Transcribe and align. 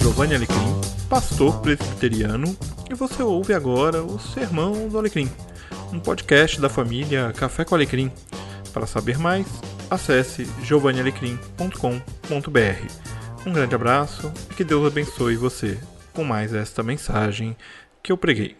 Giovanni 0.00 0.34
Alecrim, 0.34 0.80
pastor 1.10 1.60
presbiteriano, 1.60 2.56
e 2.90 2.94
você 2.94 3.22
ouve 3.22 3.52
agora 3.52 4.02
o 4.02 4.18
Sermão 4.18 4.88
do 4.88 4.98
Alecrim, 4.98 5.30
um 5.92 6.00
podcast 6.00 6.58
da 6.58 6.70
família 6.70 7.34
Café 7.36 7.66
com 7.66 7.74
Alecrim. 7.74 8.10
Para 8.72 8.86
saber 8.86 9.18
mais, 9.18 9.46
acesse 9.90 10.48
giovannialecrim.com.br. 10.62 13.46
Um 13.46 13.52
grande 13.52 13.74
abraço 13.74 14.32
e 14.50 14.54
que 14.54 14.64
Deus 14.64 14.86
abençoe 14.86 15.36
você 15.36 15.78
com 16.14 16.24
mais 16.24 16.54
esta 16.54 16.82
mensagem 16.82 17.54
que 18.02 18.10
eu 18.10 18.16
preguei. 18.16 18.56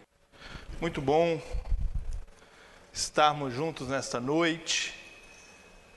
Muito 0.79 1.01
bom 1.01 1.41
estarmos 2.93 3.51
juntos 3.51 3.87
nesta 3.87 4.19
noite, 4.19 4.93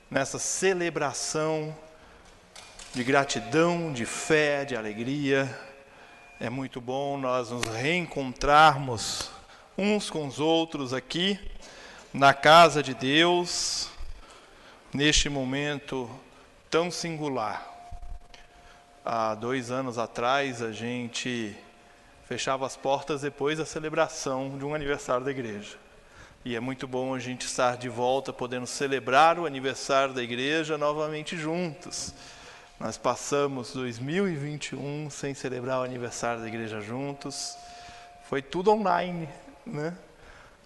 nessa 0.09 0.39
celebração 0.39 1.84
de 2.95 3.03
gratidão, 3.03 3.91
de 3.91 4.05
fé, 4.05 4.63
de 4.63 4.73
alegria. 4.73 5.53
É 6.39 6.49
muito 6.49 6.79
bom 6.79 7.17
nós 7.17 7.49
nos 7.49 7.65
reencontrarmos 7.65 9.29
uns 9.77 10.09
com 10.09 10.25
os 10.25 10.39
outros 10.39 10.93
aqui 10.93 11.37
na 12.13 12.33
casa 12.33 12.81
de 12.81 12.93
Deus, 12.93 13.89
neste 14.93 15.27
momento 15.27 16.09
tão 16.69 16.89
singular. 16.89 17.67
Há 19.03 19.35
dois 19.35 19.71
anos 19.71 19.97
atrás 19.97 20.61
a 20.61 20.71
gente 20.71 21.53
fechava 22.23 22.65
as 22.65 22.77
portas 22.77 23.23
depois 23.23 23.57
da 23.57 23.65
celebração 23.65 24.57
de 24.57 24.63
um 24.63 24.73
aniversário 24.73 25.25
da 25.25 25.31
igreja. 25.31 25.75
E 26.45 26.55
é 26.55 26.61
muito 26.61 26.87
bom 26.87 27.13
a 27.13 27.19
gente 27.19 27.45
estar 27.45 27.75
de 27.75 27.89
volta, 27.89 28.31
podendo 28.31 28.65
celebrar 28.65 29.37
o 29.37 29.45
aniversário 29.45 30.13
da 30.13 30.23
igreja 30.23 30.77
novamente 30.77 31.35
juntos. 31.35 32.13
Nós 32.77 32.97
passamos 32.97 33.71
2021 33.71 35.09
sem 35.09 35.33
celebrar 35.33 35.79
o 35.79 35.83
aniversário 35.83 36.41
da 36.41 36.47
igreja 36.47 36.81
juntos. 36.81 37.57
Foi 38.25 38.41
tudo 38.41 38.69
online, 38.69 39.29
né? 39.65 39.97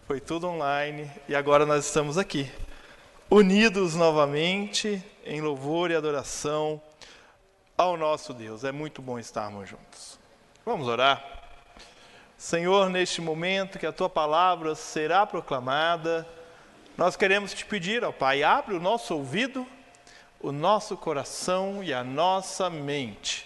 Foi 0.07 0.19
tudo 0.19 0.47
online 0.47 1.09
e 1.27 1.35
agora 1.35 1.67
nós 1.67 1.85
estamos 1.85 2.17
aqui, 2.17 2.51
unidos 3.29 3.93
novamente 3.93 5.03
em 5.23 5.39
louvor 5.39 5.91
e 5.91 5.95
adoração 5.95 6.81
ao 7.77 7.95
nosso 7.95 8.33
Deus. 8.33 8.63
É 8.63 8.71
muito 8.71 9.03
bom 9.03 9.19
estarmos 9.19 9.69
juntos. 9.69 10.17
Vamos 10.65 10.87
orar. 10.87 11.23
Senhor, 12.39 12.89
neste 12.89 13.21
momento 13.21 13.77
que 13.77 13.85
a 13.85 13.93
tua 13.93 14.09
palavra 14.09 14.73
será 14.73 15.27
proclamada, 15.27 16.27
nós 16.97 17.15
queremos 17.15 17.53
te 17.53 17.65
pedir, 17.65 18.03
ó 18.03 18.11
Pai, 18.11 18.41
abre 18.41 18.73
o 18.73 18.79
nosso 18.79 19.13
ouvido 19.13 19.67
o 20.39 20.51
nosso 20.51 20.95
coração 20.95 21.83
e 21.83 21.93
a 21.93 22.03
nossa 22.03 22.69
mente, 22.69 23.45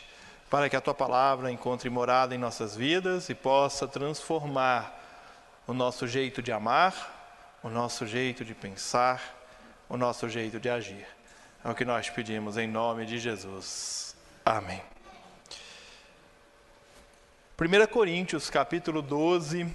para 0.49 0.69
que 0.69 0.75
a 0.75 0.81
tua 0.81 0.93
palavra 0.93 1.51
encontre 1.51 1.89
morada 1.89 2.35
em 2.35 2.37
nossas 2.37 2.75
vidas 2.75 3.29
e 3.29 3.35
possa 3.35 3.87
transformar 3.87 5.01
o 5.65 5.73
nosso 5.73 6.07
jeito 6.07 6.41
de 6.41 6.51
amar, 6.51 7.57
o 7.63 7.69
nosso 7.69 8.05
jeito 8.05 8.45
de 8.45 8.53
pensar, 8.53 9.21
o 9.89 9.97
nosso 9.97 10.29
jeito 10.29 10.59
de 10.59 10.69
agir. 10.69 11.07
É 11.63 11.69
o 11.69 11.73
que 11.73 11.85
nós 11.85 12.09
pedimos 12.09 12.57
em 12.57 12.67
nome 12.67 13.05
de 13.05 13.17
Jesus. 13.17 14.15
Amém. 14.45 14.81
1 17.59 17.87
Coríntios 17.87 18.49
capítulo 18.49 19.01
12, 19.01 19.65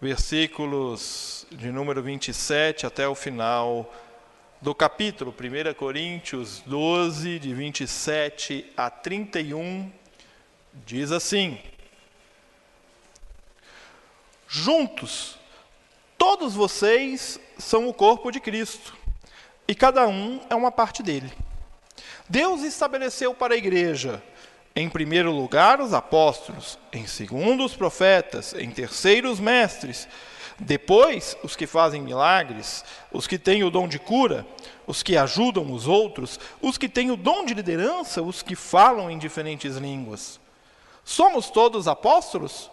versículos 0.00 1.46
de 1.52 1.70
número 1.70 2.02
27 2.02 2.86
até 2.86 3.06
o 3.06 3.14
final 3.14 3.92
do 4.60 4.74
capítulo 4.74 5.32
1 5.32 5.74
Coríntios 5.74 6.62
12, 6.66 7.38
de 7.38 7.52
27 7.52 8.72
a 8.76 8.88
31, 8.88 9.90
diz 10.72 11.12
assim: 11.12 11.58
Juntos, 14.48 15.38
todos 16.16 16.54
vocês 16.54 17.38
são 17.58 17.88
o 17.88 17.94
corpo 17.94 18.30
de 18.30 18.40
Cristo, 18.40 18.96
e 19.68 19.74
cada 19.74 20.08
um 20.08 20.40
é 20.48 20.54
uma 20.54 20.72
parte 20.72 21.02
dele. 21.02 21.30
Deus 22.28 22.62
estabeleceu 22.62 23.34
para 23.34 23.54
a 23.54 23.58
igreja, 23.58 24.22
em 24.74 24.88
primeiro 24.88 25.30
lugar, 25.30 25.80
os 25.80 25.92
apóstolos, 25.92 26.78
em 26.92 27.06
segundo, 27.06 27.64
os 27.64 27.76
profetas, 27.76 28.54
em 28.54 28.70
terceiro, 28.70 29.30
os 29.30 29.38
mestres 29.38 30.08
depois, 30.58 31.36
os 31.42 31.54
que 31.54 31.66
fazem 31.66 32.00
milagres, 32.00 32.84
os 33.12 33.26
que 33.26 33.38
têm 33.38 33.62
o 33.62 33.70
dom 33.70 33.86
de 33.86 33.98
cura, 33.98 34.46
os 34.86 35.02
que 35.02 35.16
ajudam 35.16 35.70
os 35.70 35.86
outros, 35.86 36.40
os 36.62 36.78
que 36.78 36.88
têm 36.88 37.10
o 37.10 37.16
dom 37.16 37.44
de 37.44 37.52
liderança, 37.52 38.22
os 38.22 38.42
que 38.42 38.54
falam 38.54 39.10
em 39.10 39.18
diferentes 39.18 39.76
línguas. 39.76 40.40
Somos 41.04 41.50
todos 41.50 41.86
apóstolos? 41.86 42.70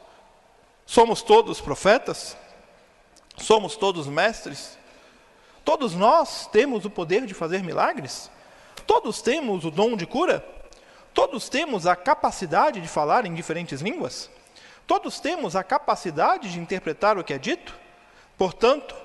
Somos 0.86 1.22
todos 1.22 1.60
profetas? 1.60 2.38
Somos 3.38 3.76
todos 3.76 4.08
mestres? 4.08 4.78
Todos 5.66 5.94
nós 5.94 6.48
temos 6.48 6.86
o 6.86 6.90
poder 6.90 7.26
de 7.26 7.34
fazer 7.34 7.64
milagres? 7.64 8.30
Todos 8.88 9.22
temos 9.22 9.66
o 9.66 9.72
dom 9.72 9.96
de 9.98 10.06
cura? 10.06 10.46
Todos 11.14 11.50
temos 11.50 11.86
a 11.86 11.96
capacidade 11.96 12.82
de 12.82 12.88
falar 12.88 13.26
em 13.26 13.34
diferentes 13.34 13.82
línguas? 13.82 14.30
Todos 14.86 15.20
temos 15.20 15.56
a 15.56 15.64
capacidade 15.64 16.52
de 16.52 16.60
interpretar 16.60 17.18
o 17.18 17.24
que 17.24 17.34
é 17.34 17.38
dito? 17.38 17.74
Portanto, 18.38 18.96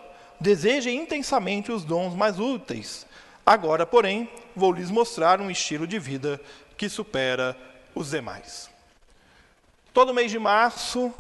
desejem 0.41 1.01
intensamente 1.01 1.71
os 1.71 1.85
dons 1.85 2.15
mais 2.15 2.39
úteis. 2.39 3.07
Agora, 3.45 3.87
porém, 3.87 4.29
vou 4.55 4.73
lhes 4.73 4.91
mostrar 4.91 5.41
um 5.41 5.51
estilo 5.51 5.87
de 5.87 5.99
vida 5.99 6.41
que 6.77 6.89
supera 6.89 7.57
os 7.95 8.11
demais. 8.11 8.71
Todo 9.93 10.15
mês 10.15 10.31
de 10.31 10.39
março, 10.39 11.13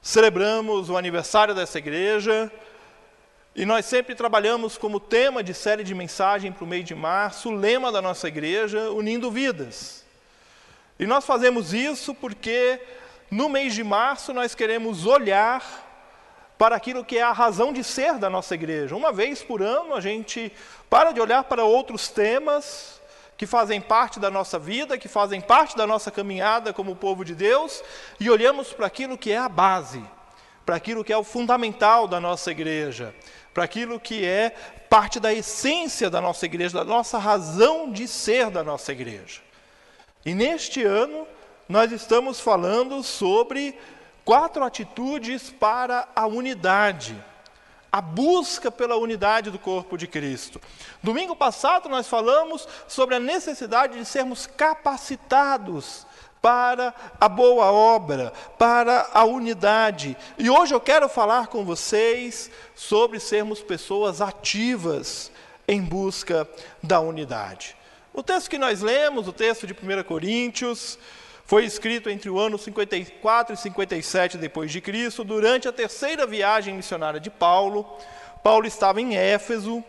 celebramos 0.00 0.88
o 0.88 0.96
aniversário 0.96 1.54
dessa 1.54 1.78
igreja 1.78 2.50
e 3.54 3.64
nós 3.64 3.86
sempre 3.86 4.14
trabalhamos 4.14 4.78
como 4.78 5.00
tema 5.00 5.42
de 5.42 5.52
série 5.52 5.82
de 5.82 5.94
mensagem 5.94 6.52
para 6.52 6.62
o 6.62 6.66
mês 6.66 6.84
de 6.84 6.94
março, 6.94 7.48
o 7.48 7.54
lema 7.54 7.90
da 7.90 8.00
nossa 8.00 8.28
igreja, 8.28 8.90
Unindo 8.90 9.30
Vidas. 9.30 10.04
E 10.98 11.06
nós 11.06 11.24
fazemos 11.24 11.74
isso 11.74 12.14
porque 12.14 12.80
no 13.30 13.48
mês 13.48 13.74
de 13.74 13.82
março, 13.82 14.32
nós 14.32 14.54
queremos 14.54 15.04
olhar 15.04 15.84
para 16.56 16.76
aquilo 16.76 17.04
que 17.04 17.18
é 17.18 17.22
a 17.22 17.32
razão 17.32 17.72
de 17.72 17.84
ser 17.84 18.14
da 18.14 18.30
nossa 18.30 18.54
igreja. 18.54 18.96
Uma 18.96 19.12
vez 19.12 19.42
por 19.42 19.62
ano, 19.62 19.94
a 19.94 20.00
gente 20.00 20.52
para 20.88 21.12
de 21.12 21.20
olhar 21.20 21.44
para 21.44 21.64
outros 21.64 22.08
temas 22.08 23.00
que 23.36 23.46
fazem 23.46 23.80
parte 23.80 24.18
da 24.18 24.30
nossa 24.30 24.58
vida, 24.58 24.96
que 24.96 25.08
fazem 25.08 25.40
parte 25.40 25.76
da 25.76 25.86
nossa 25.86 26.10
caminhada 26.10 26.72
como 26.72 26.96
povo 26.96 27.24
de 27.24 27.34
Deus, 27.34 27.82
e 28.18 28.30
olhamos 28.30 28.72
para 28.72 28.86
aquilo 28.86 29.18
que 29.18 29.30
é 29.30 29.36
a 29.36 29.48
base, 29.48 30.02
para 30.64 30.76
aquilo 30.76 31.04
que 31.04 31.12
é 31.12 31.16
o 31.16 31.24
fundamental 31.24 32.08
da 32.08 32.18
nossa 32.18 32.50
igreja, 32.50 33.14
para 33.52 33.64
aquilo 33.64 34.00
que 34.00 34.24
é 34.24 34.50
parte 34.88 35.20
da 35.20 35.34
essência 35.34 36.08
da 36.08 36.20
nossa 36.20 36.46
igreja, 36.46 36.78
da 36.78 36.84
nossa 36.84 37.18
razão 37.18 37.90
de 37.90 38.08
ser 38.08 38.50
da 38.50 38.64
nossa 38.64 38.92
igreja. 38.92 39.42
E 40.24 40.34
neste 40.34 40.82
ano, 40.82 41.26
nós 41.68 41.90
estamos 41.92 42.40
falando 42.40 43.02
sobre 43.02 43.78
quatro 44.24 44.62
atitudes 44.64 45.50
para 45.50 46.08
a 46.14 46.26
unidade, 46.26 47.16
a 47.90 48.00
busca 48.00 48.70
pela 48.70 48.96
unidade 48.96 49.50
do 49.50 49.58
corpo 49.58 49.96
de 49.96 50.06
Cristo. 50.06 50.60
Domingo 51.02 51.34
passado 51.34 51.88
nós 51.88 52.08
falamos 52.08 52.68
sobre 52.86 53.14
a 53.14 53.20
necessidade 53.20 53.98
de 53.98 54.04
sermos 54.04 54.46
capacitados 54.46 56.06
para 56.40 56.94
a 57.20 57.28
boa 57.28 57.72
obra, 57.72 58.32
para 58.58 59.08
a 59.12 59.24
unidade. 59.24 60.16
E 60.38 60.48
hoje 60.48 60.74
eu 60.74 60.80
quero 60.80 61.08
falar 61.08 61.48
com 61.48 61.64
vocês 61.64 62.50
sobre 62.74 63.18
sermos 63.18 63.60
pessoas 63.60 64.20
ativas 64.20 65.32
em 65.66 65.82
busca 65.82 66.48
da 66.80 67.00
unidade. 67.00 67.76
O 68.14 68.22
texto 68.22 68.48
que 68.48 68.58
nós 68.58 68.80
lemos, 68.80 69.26
o 69.26 69.32
texto 69.32 69.66
de 69.66 69.72
1 69.72 70.04
Coríntios, 70.04 70.98
foi 71.46 71.64
escrito 71.64 72.10
entre 72.10 72.28
o 72.28 72.38
ano 72.40 72.58
54 72.58 73.54
e 73.54 73.56
57 73.56 74.36
depois 74.36 74.72
de 74.72 74.80
Cristo, 74.80 75.22
durante 75.22 75.68
a 75.68 75.72
terceira 75.72 76.26
viagem 76.26 76.74
missionária 76.74 77.20
de 77.20 77.30
Paulo. 77.30 77.86
Paulo 78.42 78.66
estava 78.66 79.00
em 79.00 79.16
Éfeso, 79.16 79.82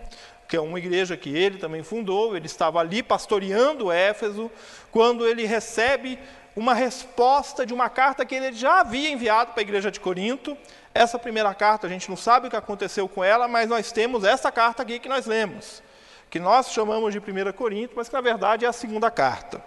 que 0.48 0.56
é 0.56 0.62
uma 0.62 0.77
igreja 0.77 1.18
que 1.18 1.36
ele 1.36 1.57
também 1.57 1.81
fundou, 1.81 2.38
ele 2.38 2.45
estava 2.45 2.80
ali 2.80 3.01
pastoreando 3.01 3.92
Éfeso, 3.92 4.51
quando 4.92 5.27
ele 5.27 5.45
recebe 5.45 6.19
uma 6.56 6.75
resposta 6.75 7.65
de 7.65 7.74
uma 7.74 7.89
carta 7.89 8.24
que 8.24 8.36
ele 8.36 8.54
já 8.54 8.81
havia 8.81 9.09
enviado 9.09 9.51
para 9.51 9.62
a 9.62 9.63
igreja 9.63 9.89
de 9.89 10.00
Corinto. 10.00 10.56
Essa 10.94 11.18
primeira 11.18 11.54
carta, 11.56 11.88
a 11.88 11.89
gente 11.89 12.07
não 12.07 12.18
sabe 12.18 12.48
o 12.48 12.50
que 12.51 12.56
aconteceu 12.56 13.09
com 13.09 13.24
ela, 13.24 13.48
mas 13.48 13.68
nós 13.68 13.92
temos 13.92 14.24
essa 14.24 14.51
carta 14.51 14.83
aqui 14.83 15.00
que 15.00 15.09
nós 15.09 15.25
lemos, 15.25 15.81
que 16.30 16.39
nós 16.39 16.71
chamamos 16.71 17.12
de 17.12 17.19
1 17.19 17.51
Corinto, 17.54 17.94
mas 17.95 18.07
que 18.07 18.13
na 18.13 18.21
verdade 18.21 18.63
é 18.63 18.68
a 18.68 18.74
segunda 18.74 19.09
carta. 19.09 19.59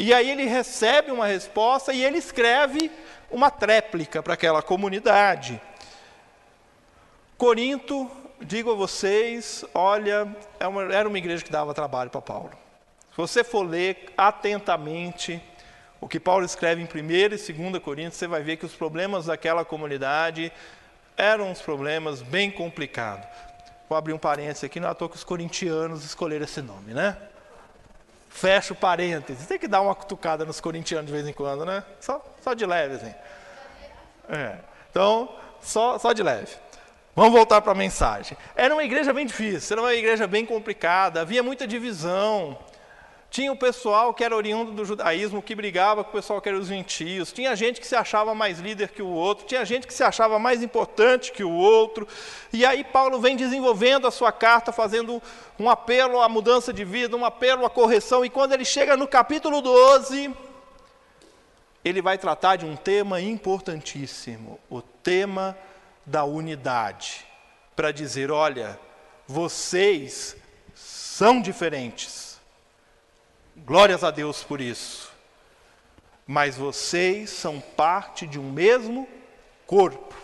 E 0.00 0.14
aí 0.14 0.30
ele 0.30 0.44
recebe 0.44 1.10
uma 1.10 1.26
resposta 1.26 1.92
e 1.92 2.04
ele 2.04 2.18
escreve 2.18 2.88
uma 3.28 3.50
tréplica 3.50 4.22
para 4.22 4.34
aquela 4.34 4.62
comunidade. 4.62 5.60
Corinto, 7.36 8.08
digo 8.40 8.70
a 8.70 8.74
vocês, 8.74 9.64
olha, 9.74 10.28
é 10.60 10.94
era 10.94 11.08
uma 11.08 11.18
igreja 11.18 11.42
que 11.42 11.50
dava 11.50 11.74
trabalho 11.74 12.10
para 12.10 12.22
Paulo. 12.22 12.52
Se 13.10 13.16
você 13.16 13.42
for 13.42 13.62
ler 13.68 14.12
atentamente 14.16 15.42
O 16.00 16.06
que 16.06 16.20
Paulo 16.20 16.44
escreve 16.44 16.80
em 16.80 16.84
1 16.84 17.10
e 17.10 17.28
2 17.28 17.82
Coríntios, 17.82 18.14
você 18.14 18.28
vai 18.28 18.42
ver 18.42 18.56
que 18.56 18.64
os 18.64 18.74
problemas 18.74 19.26
daquela 19.26 19.64
comunidade 19.64 20.52
eram 21.16 21.50
uns 21.50 21.60
problemas 21.60 22.22
bem 22.22 22.50
complicados. 22.50 23.26
Vou 23.88 23.98
abrir 23.98 24.12
um 24.12 24.18
parênteses 24.18 24.62
aqui, 24.62 24.78
não 24.78 24.88
é 24.88 24.92
à 24.92 24.94
toa 24.94 25.08
que 25.08 25.16
os 25.16 25.24
corintianos 25.24 26.04
escolheram 26.04 26.44
esse 26.44 26.62
nome, 26.62 26.94
né? 26.94 27.16
Fecha 28.28 28.72
o 28.72 28.76
parênteses. 28.76 29.46
Tem 29.46 29.58
que 29.58 29.68
dar 29.68 29.80
uma 29.80 29.94
cutucada 29.94 30.44
nos 30.44 30.60
corintianos 30.60 31.06
de 31.06 31.12
vez 31.12 31.26
em 31.26 31.32
quando, 31.32 31.64
né? 31.64 31.82
Só, 32.00 32.24
só 32.40 32.54
de 32.54 32.64
leve, 32.66 32.96
assim. 32.96 33.14
É. 34.28 34.58
Então, 34.90 35.28
só, 35.60 35.98
só 35.98 36.12
de 36.12 36.22
leve. 36.22 36.54
Vamos 37.14 37.32
voltar 37.32 37.60
para 37.60 37.72
a 37.72 37.74
mensagem. 37.74 38.38
Era 38.54 38.72
uma 38.72 38.84
igreja 38.84 39.12
bem 39.12 39.26
difícil, 39.26 39.74
era 39.74 39.82
uma 39.82 39.94
igreja 39.94 40.26
bem 40.26 40.46
complicada, 40.46 41.20
havia 41.20 41.42
muita 41.42 41.66
divisão. 41.66 42.56
Tinha 43.30 43.52
o 43.52 43.56
pessoal 43.56 44.14
que 44.14 44.24
era 44.24 44.34
oriundo 44.34 44.72
do 44.72 44.84
judaísmo 44.86 45.42
que 45.42 45.54
brigava 45.54 46.02
com 46.02 46.10
o 46.10 46.12
pessoal 46.14 46.40
que 46.40 46.48
era 46.48 46.58
os 46.58 46.68
gentios. 46.68 47.30
Tinha 47.30 47.54
gente 47.54 47.78
que 47.78 47.86
se 47.86 47.94
achava 47.94 48.34
mais 48.34 48.58
líder 48.58 48.88
que 48.88 49.02
o 49.02 49.08
outro. 49.08 49.46
Tinha 49.46 49.64
gente 49.66 49.86
que 49.86 49.92
se 49.92 50.02
achava 50.02 50.38
mais 50.38 50.62
importante 50.62 51.30
que 51.30 51.44
o 51.44 51.52
outro. 51.52 52.08
E 52.52 52.64
aí 52.64 52.82
Paulo 52.82 53.20
vem 53.20 53.36
desenvolvendo 53.36 54.06
a 54.06 54.10
sua 54.10 54.32
carta, 54.32 54.72
fazendo 54.72 55.22
um 55.58 55.68
apelo 55.68 56.22
à 56.22 56.28
mudança 56.28 56.72
de 56.72 56.84
vida, 56.84 57.16
um 57.16 57.24
apelo 57.24 57.66
à 57.66 57.70
correção. 57.70 58.24
E 58.24 58.30
quando 58.30 58.54
ele 58.54 58.64
chega 58.64 58.96
no 58.96 59.06
capítulo 59.06 59.60
12, 59.60 60.34
ele 61.84 62.00
vai 62.00 62.16
tratar 62.16 62.56
de 62.56 62.64
um 62.64 62.76
tema 62.76 63.20
importantíssimo: 63.20 64.58
o 64.70 64.80
tema 64.80 65.56
da 66.06 66.24
unidade. 66.24 67.26
Para 67.76 67.92
dizer: 67.92 68.30
olha, 68.30 68.80
vocês 69.26 70.34
são 70.74 71.42
diferentes 71.42 72.17
Glórias 73.64 74.04
a 74.04 74.10
Deus 74.10 74.42
por 74.42 74.60
isso. 74.60 75.10
Mas 76.26 76.56
vocês 76.56 77.30
são 77.30 77.60
parte 77.60 78.26
de 78.26 78.38
um 78.38 78.50
mesmo 78.50 79.08
corpo. 79.66 80.14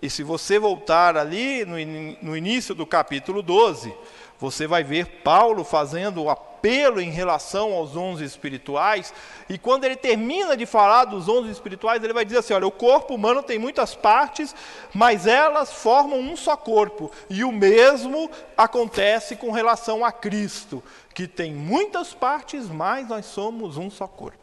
E 0.00 0.08
se 0.08 0.22
você 0.22 0.58
voltar 0.58 1.16
ali 1.16 1.64
no, 1.64 1.76
no 2.22 2.36
início 2.36 2.74
do 2.74 2.86
capítulo 2.86 3.42
12, 3.42 3.92
você 4.38 4.66
vai 4.66 4.84
ver 4.84 5.22
Paulo 5.22 5.64
fazendo 5.64 6.22
o 6.22 6.30
apelo 6.30 7.00
em 7.00 7.10
relação 7.10 7.72
aos 7.72 7.92
dons 7.92 8.20
espirituais, 8.20 9.12
e 9.48 9.58
quando 9.58 9.84
ele 9.84 9.96
termina 9.96 10.56
de 10.56 10.66
falar 10.66 11.04
dos 11.06 11.26
dons 11.26 11.48
espirituais, 11.48 12.02
ele 12.02 12.12
vai 12.12 12.24
dizer 12.24 12.38
assim: 12.38 12.54
olha, 12.54 12.66
o 12.66 12.72
corpo 12.72 13.14
humano 13.14 13.42
tem 13.42 13.58
muitas 13.58 13.94
partes, 13.94 14.54
mas 14.94 15.26
elas 15.26 15.72
formam 15.72 16.20
um 16.20 16.36
só 16.36 16.56
corpo, 16.56 17.10
e 17.28 17.42
o 17.42 17.50
mesmo 17.50 18.30
acontece 18.56 19.34
com 19.36 19.50
relação 19.50 20.04
a 20.04 20.12
Cristo, 20.12 20.82
que 21.14 21.26
tem 21.26 21.52
muitas 21.52 22.14
partes, 22.14 22.68
mas 22.68 23.08
nós 23.08 23.26
somos 23.26 23.76
um 23.76 23.90
só 23.90 24.06
corpo. 24.06 24.38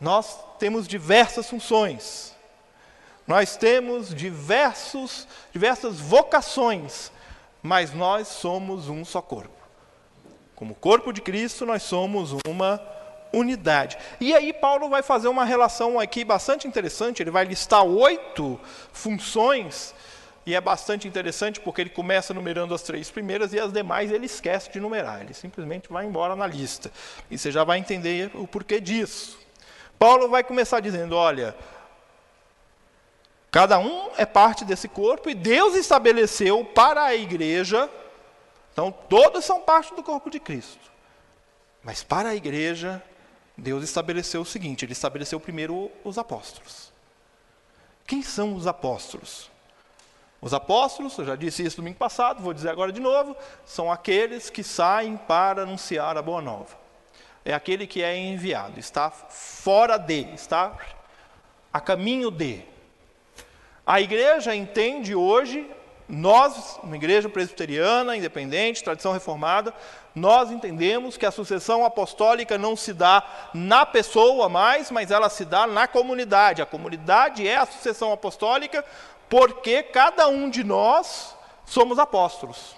Nós 0.00 0.38
temos 0.58 0.88
diversas 0.88 1.48
funções, 1.48 2.34
nós 3.26 3.56
temos 3.56 4.14
diversos, 4.14 5.28
diversas 5.52 6.00
vocações, 6.00 7.12
mas 7.62 7.92
nós 7.92 8.28
somos 8.28 8.88
um 8.88 9.04
só 9.04 9.20
corpo. 9.20 9.60
Como 10.54 10.74
corpo 10.74 11.12
de 11.12 11.20
Cristo, 11.20 11.64
nós 11.64 11.82
somos 11.82 12.32
uma 12.46 12.80
unidade. 13.32 13.96
E 14.20 14.34
aí 14.34 14.52
Paulo 14.52 14.88
vai 14.88 15.02
fazer 15.02 15.28
uma 15.28 15.44
relação 15.44 15.98
aqui 15.98 16.24
bastante 16.24 16.66
interessante, 16.66 17.22
ele 17.22 17.30
vai 17.30 17.44
listar 17.44 17.82
oito 17.84 18.60
funções, 18.92 19.94
e 20.44 20.54
é 20.54 20.60
bastante 20.60 21.06
interessante 21.06 21.60
porque 21.60 21.82
ele 21.82 21.90
começa 21.90 22.32
numerando 22.32 22.74
as 22.74 22.82
três 22.82 23.10
primeiras 23.10 23.52
e 23.52 23.60
as 23.60 23.72
demais 23.72 24.10
ele 24.10 24.26
esquece 24.26 24.70
de 24.72 24.80
numerar, 24.80 25.20
ele 25.20 25.34
simplesmente 25.34 25.88
vai 25.90 26.06
embora 26.06 26.34
na 26.34 26.46
lista. 26.46 26.90
E 27.30 27.38
você 27.38 27.52
já 27.52 27.62
vai 27.62 27.78
entender 27.78 28.30
o 28.34 28.46
porquê 28.46 28.80
disso. 28.80 29.38
Paulo 29.98 30.28
vai 30.28 30.42
começar 30.42 30.80
dizendo: 30.80 31.14
olha, 31.14 31.54
Cada 33.50 33.78
um 33.78 34.10
é 34.16 34.24
parte 34.24 34.64
desse 34.64 34.88
corpo 34.88 35.28
e 35.28 35.34
Deus 35.34 35.74
estabeleceu 35.74 36.64
para 36.64 37.02
a 37.02 37.14
igreja, 37.14 37.90
então 38.72 38.92
todos 38.92 39.44
são 39.44 39.60
parte 39.60 39.94
do 39.94 40.02
corpo 40.02 40.30
de 40.30 40.38
Cristo. 40.38 40.90
Mas 41.82 42.02
para 42.02 42.28
a 42.28 42.34
igreja, 42.34 43.02
Deus 43.56 43.82
estabeleceu 43.82 44.42
o 44.42 44.46
seguinte: 44.46 44.84
Ele 44.84 44.92
estabeleceu 44.92 45.40
primeiro 45.40 45.90
os 46.04 46.16
apóstolos. 46.16 46.92
Quem 48.06 48.22
são 48.22 48.54
os 48.54 48.66
apóstolos? 48.66 49.50
Os 50.40 50.54
apóstolos, 50.54 51.18
eu 51.18 51.24
já 51.26 51.36
disse 51.36 51.62
isso 51.62 51.76
domingo 51.76 51.98
passado, 51.98 52.42
vou 52.42 52.54
dizer 52.54 52.70
agora 52.70 52.90
de 52.90 53.00
novo, 53.00 53.36
são 53.66 53.92
aqueles 53.92 54.48
que 54.48 54.64
saem 54.64 55.16
para 55.16 55.62
anunciar 55.62 56.16
a 56.16 56.22
boa 56.22 56.40
nova. 56.40 56.78
É 57.44 57.52
aquele 57.52 57.86
que 57.86 58.02
é 58.02 58.16
enviado, 58.16 58.80
está 58.80 59.10
fora 59.10 59.98
de, 59.98 60.22
está 60.34 60.76
a 61.72 61.80
caminho 61.80 62.30
de. 62.30 62.62
A 63.90 64.00
igreja 64.00 64.54
entende 64.54 65.16
hoje, 65.16 65.68
nós, 66.08 66.78
uma 66.80 66.94
igreja 66.94 67.28
presbiteriana, 67.28 68.16
independente, 68.16 68.84
tradição 68.84 69.12
reformada, 69.12 69.74
nós 70.14 70.48
entendemos 70.52 71.16
que 71.16 71.26
a 71.26 71.32
sucessão 71.32 71.84
apostólica 71.84 72.56
não 72.56 72.76
se 72.76 72.92
dá 72.92 73.20
na 73.52 73.84
pessoa 73.84 74.48
mais, 74.48 74.92
mas 74.92 75.10
ela 75.10 75.28
se 75.28 75.44
dá 75.44 75.66
na 75.66 75.88
comunidade. 75.88 76.62
A 76.62 76.66
comunidade 76.66 77.48
é 77.48 77.56
a 77.56 77.66
sucessão 77.66 78.12
apostólica 78.12 78.84
porque 79.28 79.82
cada 79.82 80.28
um 80.28 80.48
de 80.48 80.62
nós 80.62 81.34
somos 81.66 81.98
apóstolos. 81.98 82.76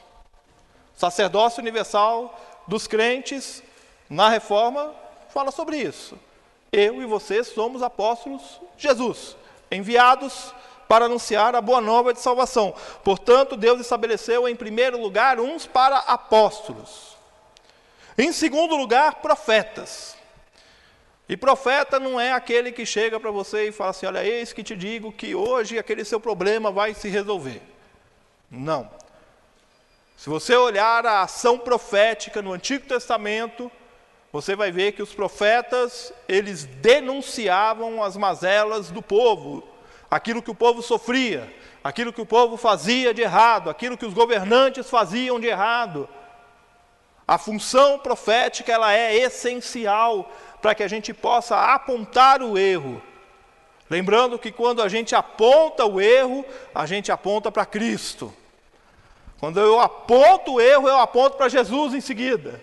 Sacerdócio 0.97 1.61
universal 1.61 2.41
dos 2.67 2.87
crentes 2.87 3.63
na 4.09 4.31
reforma 4.31 4.95
fala 5.29 5.51
sobre 5.51 5.77
isso. 5.77 6.19
Eu 6.73 7.03
e 7.03 7.05
você 7.05 7.45
somos 7.45 7.83
apóstolos 7.83 8.63
Jesus, 8.79 9.37
enviados 9.71 10.55
para 10.89 11.07
anunciar 11.07 11.55
a 11.55 11.61
boa 11.61 11.81
nova 11.81 12.13
de 12.13 12.21
salvação. 12.21 12.75
Portanto, 13.03 13.57
Deus 13.57 13.81
estabeleceu 13.81 14.49
em 14.49 14.57
primeiro 14.57 15.01
lugar 15.01 15.41
uns 15.41 15.67
para 15.67 15.99
apóstolos. 15.99 17.17
Em 18.17 18.33
segundo 18.33 18.77
lugar, 18.77 19.17
profetas. 19.17 20.17
E 21.29 21.37
profeta 21.37 21.99
não 21.99 22.21
é 22.21 22.33
aquele 22.33 22.73
que 22.73 22.85
chega 22.85 23.19
para 23.19 23.31
você 23.31 23.69
e 23.69 23.73
fala 23.73 23.91
assim: 23.91 24.07
Olha, 24.07 24.25
eis 24.25 24.53
que 24.53 24.63
te 24.63 24.77
digo 24.77 25.13
que 25.13 25.35
hoje 25.35 25.79
aquele 25.79 26.05
seu 26.05 26.21
problema 26.21 26.71
vai 26.71 26.95
se 26.95 27.09
resolver. 27.09 27.63
Não. 28.51 28.91
Se 30.17 30.29
você 30.29 30.55
olhar 30.55 31.07
a 31.07 31.23
ação 31.23 31.59
profética 31.59 32.43
no 32.43 32.53
Antigo 32.53 32.87
Testamento, 32.87 33.73
você 34.33 34.55
vai 34.55 34.71
ver 34.71 34.93
que 34.93 35.03
os 35.03 35.15
profetas, 35.15 36.13
eles 36.29 36.65
denunciavam 36.65 38.03
as 38.03 38.17
mazelas 38.17 38.91
do 38.91 39.03
povo, 39.03 39.67
aquilo 40.13 40.43
que 40.43 40.51
o 40.51 40.55
povo 40.55 40.83
sofria, 40.83 41.51
aquilo 41.83 42.13
que 42.13 42.21
o 42.21 42.27
povo 42.27 42.59
fazia 42.59 43.15
de 43.15 43.23
errado, 43.23 43.71
aquilo 43.71 43.97
que 43.97 44.05
os 44.05 44.13
governantes 44.13 44.91
faziam 44.91 45.41
de 45.41 45.47
errado. 45.47 46.07
A 47.27 47.39
função 47.39 47.99
profética 47.99 48.71
ela 48.71 48.93
é 48.93 49.17
essencial 49.17 50.31
para 50.61 50.75
que 50.75 50.83
a 50.83 50.89
gente 50.89 51.15
possa 51.15 51.59
apontar 51.59 52.43
o 52.43 52.59
erro. 52.59 53.01
Lembrando 53.89 54.39
que 54.39 54.53
quando 54.53 54.83
a 54.83 54.89
gente 54.89 55.15
aponta 55.15 55.87
o 55.87 55.99
erro, 55.99 56.45
a 56.75 56.85
gente 56.85 57.11
aponta 57.11 57.51
para 57.51 57.65
Cristo. 57.65 58.31
Quando 59.41 59.61
eu 59.61 59.81
aponto 59.81 60.55
o 60.55 60.61
erro, 60.61 60.89
eu 60.89 60.99
aponto 60.99 61.39
para 61.39 61.49
Jesus 61.49 61.95
em 61.95 62.03
seguida. 62.03 62.63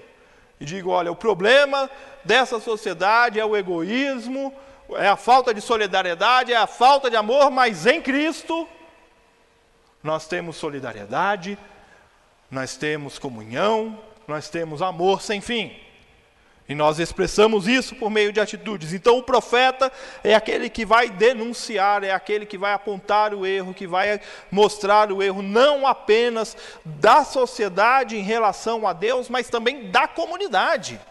E 0.60 0.66
digo: 0.66 0.92
olha, 0.92 1.12
o 1.12 1.16
problema 1.16 1.90
dessa 2.24 2.60
sociedade 2.60 3.40
é 3.40 3.46
o 3.46 3.58
egoísmo, 3.58 4.54
é 4.96 5.08
a 5.08 5.16
falta 5.16 5.54
de 5.54 5.62
solidariedade, 5.62 6.54
é 6.54 6.58
a 6.58 6.68
falta 6.68 7.10
de 7.10 7.16
amor, 7.16 7.52
mas 7.52 7.86
em 7.86 8.02
Cristo 8.02 8.68
nós 10.04 10.28
temos 10.28 10.56
solidariedade, 10.56 11.58
nós 12.50 12.76
temos 12.78 13.20
comunhão, 13.20 14.00
nós 14.28 14.50
temos 14.50 14.82
amor 14.82 15.22
sem 15.22 15.42
fim. 15.42 15.78
E 16.68 16.76
nós 16.76 17.00
expressamos 17.00 17.68
isso 17.68 17.96
por 17.96 18.12
meio 18.12 18.32
de 18.32 18.40
atitudes. 18.40 18.94
Então, 18.94 19.18
o 19.18 19.24
profeta 19.24 19.92
é 20.24 20.36
aquele 20.36 20.70
que 20.70 20.86
vai 20.86 21.10
denunciar, 21.10 22.04
é 22.04 22.12
aquele 22.12 22.46
que 22.46 22.60
vai 22.60 22.74
apontar 22.74 23.34
o 23.34 23.44
erro, 23.44 23.74
que 23.74 23.88
vai 23.88 24.22
mostrar 24.52 25.12
o 25.12 25.24
erro, 25.24 25.42
não 25.42 25.88
apenas 25.88 26.56
da 26.86 27.26
sociedade 27.26 28.16
em 28.16 28.22
relação 28.22 28.88
a 28.88 28.94
Deus, 28.94 29.30
mas 29.30 29.50
também 29.50 29.90
da 29.90 30.08
comunidade. 30.08 31.02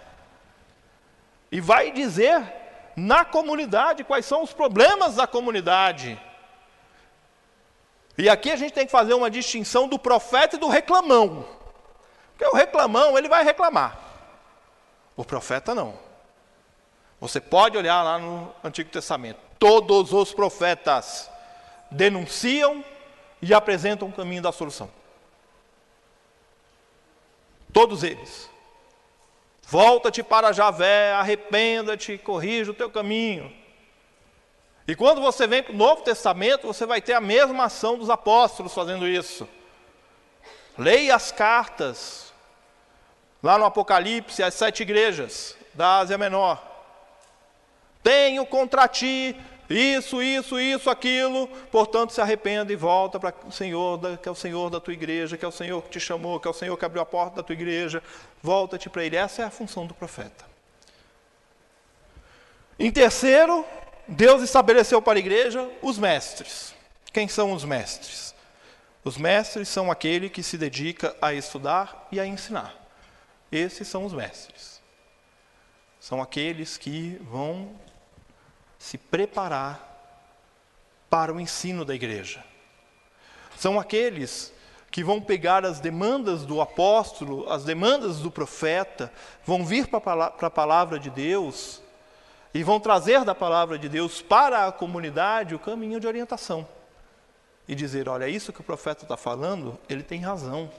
E 1.51 1.61
vai 1.61 1.91
dizer 1.91 2.41
na 2.99 3.25
comunidade, 3.25 4.05
quais 4.05 4.27
são 4.27 4.43
os 4.43 4.53
problemas 4.53 5.15
da 5.15 5.27
comunidade. 5.27 6.21
E 8.17 8.29
aqui 8.29 8.51
a 8.51 8.57
gente 8.57 8.73
tem 8.73 8.85
que 8.85 8.93
fazer 8.93 9.15
uma 9.15 9.31
distinção 9.31 9.87
do 9.87 9.99
profeta 9.99 10.57
e 10.57 10.59
do 10.59 10.69
reclamão. 10.69 11.47
Porque 12.31 12.45
o 12.45 12.57
reclamão, 12.57 13.17
ele 13.17 13.29
vai 13.29 13.45
reclamar. 13.45 13.99
O 15.17 15.25
profeta 15.25 15.75
não. 15.75 15.99
Você 17.21 17.41
pode 17.41 17.77
olhar 17.77 18.03
lá 18.03 18.19
no 18.19 18.53
Antigo 18.63 18.91
Testamento. 18.91 19.41
Todos 19.59 20.13
os 20.13 20.33
profetas 20.33 21.31
denunciam 21.91 22.85
e 23.41 23.55
apresentam 23.55 24.09
o 24.09 24.13
caminho 24.13 24.43
da 24.43 24.53
solução. 24.53 24.91
Todos 27.73 28.03
eles. 28.03 28.51
Volta-te 29.71 30.23
para 30.23 30.51
Javé, 30.51 31.13
arrependa-te, 31.13 32.17
corrija 32.17 32.71
o 32.71 32.75
teu 32.75 32.89
caminho. 32.89 33.55
E 34.87 34.97
quando 34.97 35.21
você 35.21 35.47
vem 35.47 35.63
para 35.63 35.75
o 35.75 35.77
Novo 35.77 36.01
Testamento, 36.01 36.67
você 36.67 36.87
vai 36.87 37.03
ter 37.03 37.13
a 37.13 37.21
mesma 37.21 37.65
ação 37.65 37.99
dos 37.99 38.09
apóstolos 38.09 38.73
fazendo 38.73 39.07
isso. 39.07 39.47
Leia 40.79 41.15
as 41.15 41.31
cartas, 41.31 42.33
lá 43.43 43.59
no 43.59 43.67
Apocalipse, 43.67 44.43
as 44.43 44.55
sete 44.55 44.85
igrejas 44.85 45.55
da 45.75 45.99
Ásia 45.99 46.17
Menor. 46.17 46.67
Tenho 48.03 48.47
contra 48.47 48.89
ti 48.89 49.37
isso, 49.69 50.23
isso, 50.23 50.59
isso, 50.59 50.89
aquilo, 50.89 51.47
portanto 51.71 52.13
se 52.13 52.21
arrependa 52.21 52.73
e 52.73 52.77
volta 52.77 53.21
para 53.21 53.35
o 53.47 53.53
Senhor, 53.53 54.01
que 54.17 54.29
é 54.29 54.33
o 54.33 54.35
Senhor 54.35 54.71
da 54.71 54.81
tua 54.81 54.95
igreja, 54.95 55.37
que 55.37 55.45
é 55.45 55.49
o 55.49 55.53
Senhor 55.53 55.83
que 55.83 55.91
te 55.91 56.01
chamou, 56.01 56.41
que 56.41 56.49
é 56.49 56.51
o 56.51 56.55
Senhor 56.55 56.77
que 56.77 56.85
abriu 56.85 57.03
a 57.03 57.07
porta 57.07 57.37
da 57.37 57.43
tua 57.43 57.53
igreja, 57.53 58.03
volta-te 58.43 58.89
para 58.89 59.05
Ele. 59.05 59.17
Essa 59.17 59.43
é 59.43 59.45
a 59.45 59.51
função 59.51 59.87
do 59.87 59.93
profeta. 59.93 60.47
Em 62.79 62.91
terceiro, 62.91 63.65
Deus 64.07 64.43
estabeleceu 64.43 65.03
para 65.03 65.19
a 65.19 65.21
igreja 65.21 65.69
os 65.83 65.99
mestres. 65.99 66.75
Quem 67.13 67.29
são 67.29 67.53
os 67.53 67.65
mestres? 67.65 68.35
Os 69.05 69.19
mestres 69.19 69.69
são 69.69 69.91
aquele 69.91 70.31
que 70.31 70.43
se 70.43 70.57
dedica 70.57 71.15
a 71.21 71.35
estudar 71.35 72.09
e 72.11 72.19
a 72.19 72.27
ensinar. 72.27 72.75
Esses 73.53 73.87
são 73.89 74.05
os 74.05 74.13
mestres. 74.13 74.81
São 76.01 76.23
aqueles 76.23 76.79
que 76.79 77.19
vão 77.23 77.71
se 78.79 78.97
preparar 78.97 79.85
para 81.11 81.33
o 81.33 81.41
ensino 81.41 81.85
da 81.85 81.95
igreja. 81.95 82.45
São 83.57 83.79
aqueles 83.79 84.53
que 84.91 85.05
vão 85.05 85.21
pegar 85.21 85.65
as 85.65 85.81
demandas 85.81 86.47
do 86.47 86.61
apóstolo, 86.61 87.51
as 87.51 87.65
demandas 87.65 88.21
do 88.21 88.31
profeta, 88.31 89.13
vão 89.45 89.65
vir 89.65 89.89
para 89.89 90.35
a 90.41 90.51
palavra 90.51 90.99
de 90.99 91.11
Deus 91.11 91.83
e 92.55 92.63
vão 92.63 92.81
trazer 92.81 93.25
da 93.25 93.35
palavra 93.35 93.79
de 93.79 93.89
Deus 93.89 94.23
para 94.23 94.67
a 94.67 94.73
comunidade 94.73 95.55
o 95.55 95.59
caminho 95.59 96.01
de 96.01 96.07
orientação. 96.07 96.67
E 97.67 97.75
dizer: 97.75 98.09
olha, 98.09 98.29
isso 98.29 98.53
que 98.53 98.61
o 98.61 98.65
profeta 98.65 99.05
está 99.05 99.17
falando, 99.17 99.79
ele 99.89 100.03
tem 100.03 100.21
razão. 100.21 100.71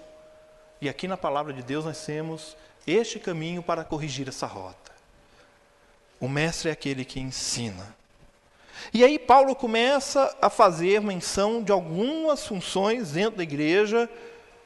E 0.81 0.89
aqui 0.89 1.07
na 1.07 1.17
palavra 1.17 1.53
de 1.53 1.61
Deus 1.61 1.85
nós 1.85 2.03
temos 2.03 2.55
este 2.87 3.19
caminho 3.19 3.61
para 3.61 3.83
corrigir 3.83 4.27
essa 4.27 4.47
rota. 4.47 4.91
O 6.19 6.27
mestre 6.27 6.69
é 6.69 6.73
aquele 6.73 7.05
que 7.05 7.19
ensina. 7.19 7.95
E 8.93 9.03
aí 9.03 9.19
Paulo 9.19 9.55
começa 9.55 10.35
a 10.41 10.49
fazer 10.49 11.01
menção 11.01 11.63
de 11.63 11.71
algumas 11.71 12.45
funções 12.45 13.11
dentro 13.11 13.37
da 13.37 13.43
igreja 13.43 14.09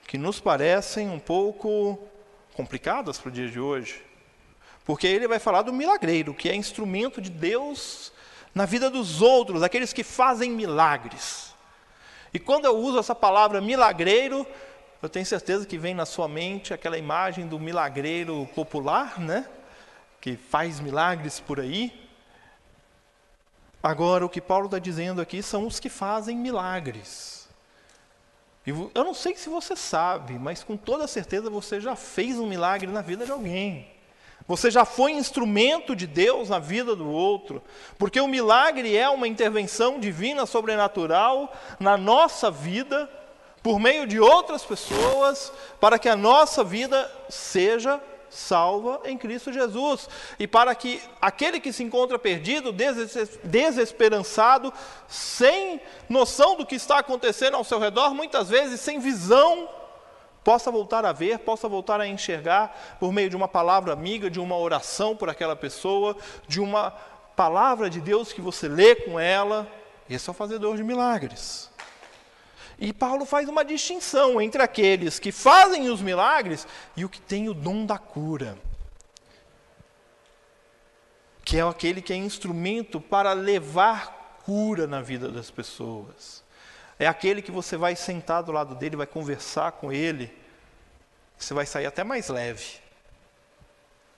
que 0.07 0.17
nos 0.17 0.39
parecem 0.39 1.09
um 1.09 1.19
pouco 1.19 1.99
complicadas 2.53 3.17
para 3.17 3.29
o 3.29 3.31
dia 3.31 3.47
de 3.49 3.59
hoje. 3.59 4.03
Porque 4.85 5.07
ele 5.07 5.27
vai 5.27 5.39
falar 5.39 5.61
do 5.61 5.73
milagreiro, 5.73 6.33
que 6.33 6.49
é 6.49 6.55
instrumento 6.55 7.21
de 7.21 7.29
Deus 7.29 8.11
na 8.53 8.65
vida 8.65 8.89
dos 8.89 9.21
outros, 9.21 9.63
aqueles 9.63 9.93
que 9.93 10.03
fazem 10.03 10.51
milagres. 10.51 11.53
E 12.33 12.39
quando 12.39 12.65
eu 12.65 12.77
uso 12.77 12.99
essa 12.99 13.15
palavra 13.15 13.61
milagreiro, 13.61 14.45
eu 15.01 15.09
tenho 15.09 15.25
certeza 15.25 15.65
que 15.65 15.77
vem 15.77 15.93
na 15.93 16.05
sua 16.05 16.27
mente 16.27 16.73
aquela 16.73 16.97
imagem 16.97 17.47
do 17.47 17.59
milagreiro 17.59 18.49
popular, 18.55 19.19
né? 19.19 19.47
Que 20.23 20.37
faz 20.37 20.79
milagres 20.79 21.41
por 21.41 21.59
aí. 21.59 21.91
Agora, 23.83 24.25
o 24.25 24.29
que 24.29 24.39
Paulo 24.39 24.67
está 24.67 24.79
dizendo 24.79 25.19
aqui 25.19 25.43
são 25.43 25.67
os 25.67 25.81
que 25.81 25.89
fazem 25.89 26.37
milagres. 26.37 27.49
Eu 28.65 29.03
não 29.03 29.13
sei 29.13 29.35
se 29.35 29.49
você 29.49 29.75
sabe, 29.75 30.39
mas 30.39 30.63
com 30.63 30.77
toda 30.77 31.07
certeza 31.07 31.49
você 31.49 31.81
já 31.81 31.93
fez 31.97 32.39
um 32.39 32.47
milagre 32.47 32.89
na 32.89 33.01
vida 33.01 33.25
de 33.25 33.33
alguém. 33.33 33.85
Você 34.47 34.71
já 34.71 34.85
foi 34.85 35.11
instrumento 35.11 35.93
de 35.93 36.07
Deus 36.07 36.47
na 36.47 36.57
vida 36.59 36.95
do 36.95 37.09
outro, 37.09 37.61
porque 37.97 38.21
o 38.21 38.27
milagre 38.27 38.95
é 38.95 39.09
uma 39.09 39.27
intervenção 39.27 39.99
divina 39.99 40.45
sobrenatural 40.45 41.53
na 41.81 41.97
nossa 41.97 42.49
vida, 42.49 43.09
por 43.61 43.77
meio 43.77 44.07
de 44.07 44.21
outras 44.21 44.63
pessoas, 44.63 45.51
para 45.81 45.99
que 45.99 46.07
a 46.07 46.15
nossa 46.15 46.63
vida 46.63 47.11
seja 47.27 47.99
salva 48.33 49.01
em 49.05 49.17
Cristo 49.17 49.53
Jesus. 49.53 50.09
E 50.39 50.47
para 50.47 50.73
que 50.73 51.01
aquele 51.21 51.59
que 51.59 51.71
se 51.71 51.83
encontra 51.83 52.17
perdido, 52.17 52.73
desesperançado, 53.43 54.73
sem 55.07 55.79
noção 56.09 56.55
do 56.55 56.65
que 56.65 56.75
está 56.75 56.99
acontecendo 56.99 57.55
ao 57.55 57.63
seu 57.63 57.79
redor, 57.79 58.13
muitas 58.13 58.49
vezes 58.49 58.79
sem 58.79 58.99
visão, 58.99 59.69
possa 60.43 60.69
voltar 60.69 61.05
a 61.05 61.11
ver, 61.11 61.39
possa 61.39 61.67
voltar 61.67 62.01
a 62.01 62.07
enxergar 62.07 62.97
por 62.99 63.13
meio 63.13 63.29
de 63.29 63.35
uma 63.35 63.47
palavra 63.47 63.93
amiga, 63.93 64.29
de 64.29 64.39
uma 64.39 64.57
oração 64.57 65.15
por 65.15 65.29
aquela 65.29 65.55
pessoa, 65.55 66.17
de 66.47 66.59
uma 66.59 66.91
palavra 67.35 67.89
de 67.89 68.01
Deus 68.01 68.33
que 68.33 68.41
você 68.41 68.67
lê 68.67 68.95
com 68.95 69.19
ela. 69.19 69.67
Esse 70.09 70.29
é 70.29 70.31
o 70.31 70.33
fazedor 70.33 70.75
de 70.75 70.83
milagres. 70.83 71.71
E 72.83 72.91
Paulo 72.91 73.25
faz 73.25 73.47
uma 73.47 73.63
distinção 73.63 74.41
entre 74.41 74.61
aqueles 74.61 75.17
que 75.17 75.31
fazem 75.31 75.89
os 75.89 76.01
milagres 76.01 76.67
e 76.97 77.05
o 77.05 77.09
que 77.09 77.21
tem 77.21 77.47
o 77.47 77.53
dom 77.53 77.85
da 77.85 77.97
cura. 77.97 78.57
Que 81.45 81.59
é 81.59 81.61
aquele 81.61 82.01
que 82.01 82.11
é 82.11 82.17
instrumento 82.17 82.99
para 82.99 83.31
levar 83.31 84.41
cura 84.43 84.85
na 84.85 85.01
vida 85.01 85.29
das 85.29 85.49
pessoas. 85.49 86.43
É 86.99 87.07
aquele 87.07 87.41
que 87.41 87.51
você 87.51 87.77
vai 87.77 87.95
sentar 87.95 88.43
do 88.43 88.51
lado 88.51 88.75
dele, 88.75 88.97
vai 88.97 89.07
conversar 89.07 89.71
com 89.71 89.89
ele, 89.89 90.29
você 91.37 91.53
vai 91.53 91.65
sair 91.65 91.85
até 91.85 92.03
mais 92.03 92.27
leve. 92.27 92.81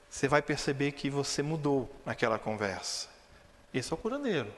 Você 0.10 0.27
vai 0.27 0.41
perceber 0.41 0.93
que 0.93 1.07
você 1.07 1.43
mudou 1.43 1.88
naquela 2.03 2.39
conversa. 2.39 3.10
Esse 3.72 3.93
é 3.93 3.95
o 3.95 3.98
curandeiro. 3.98 4.51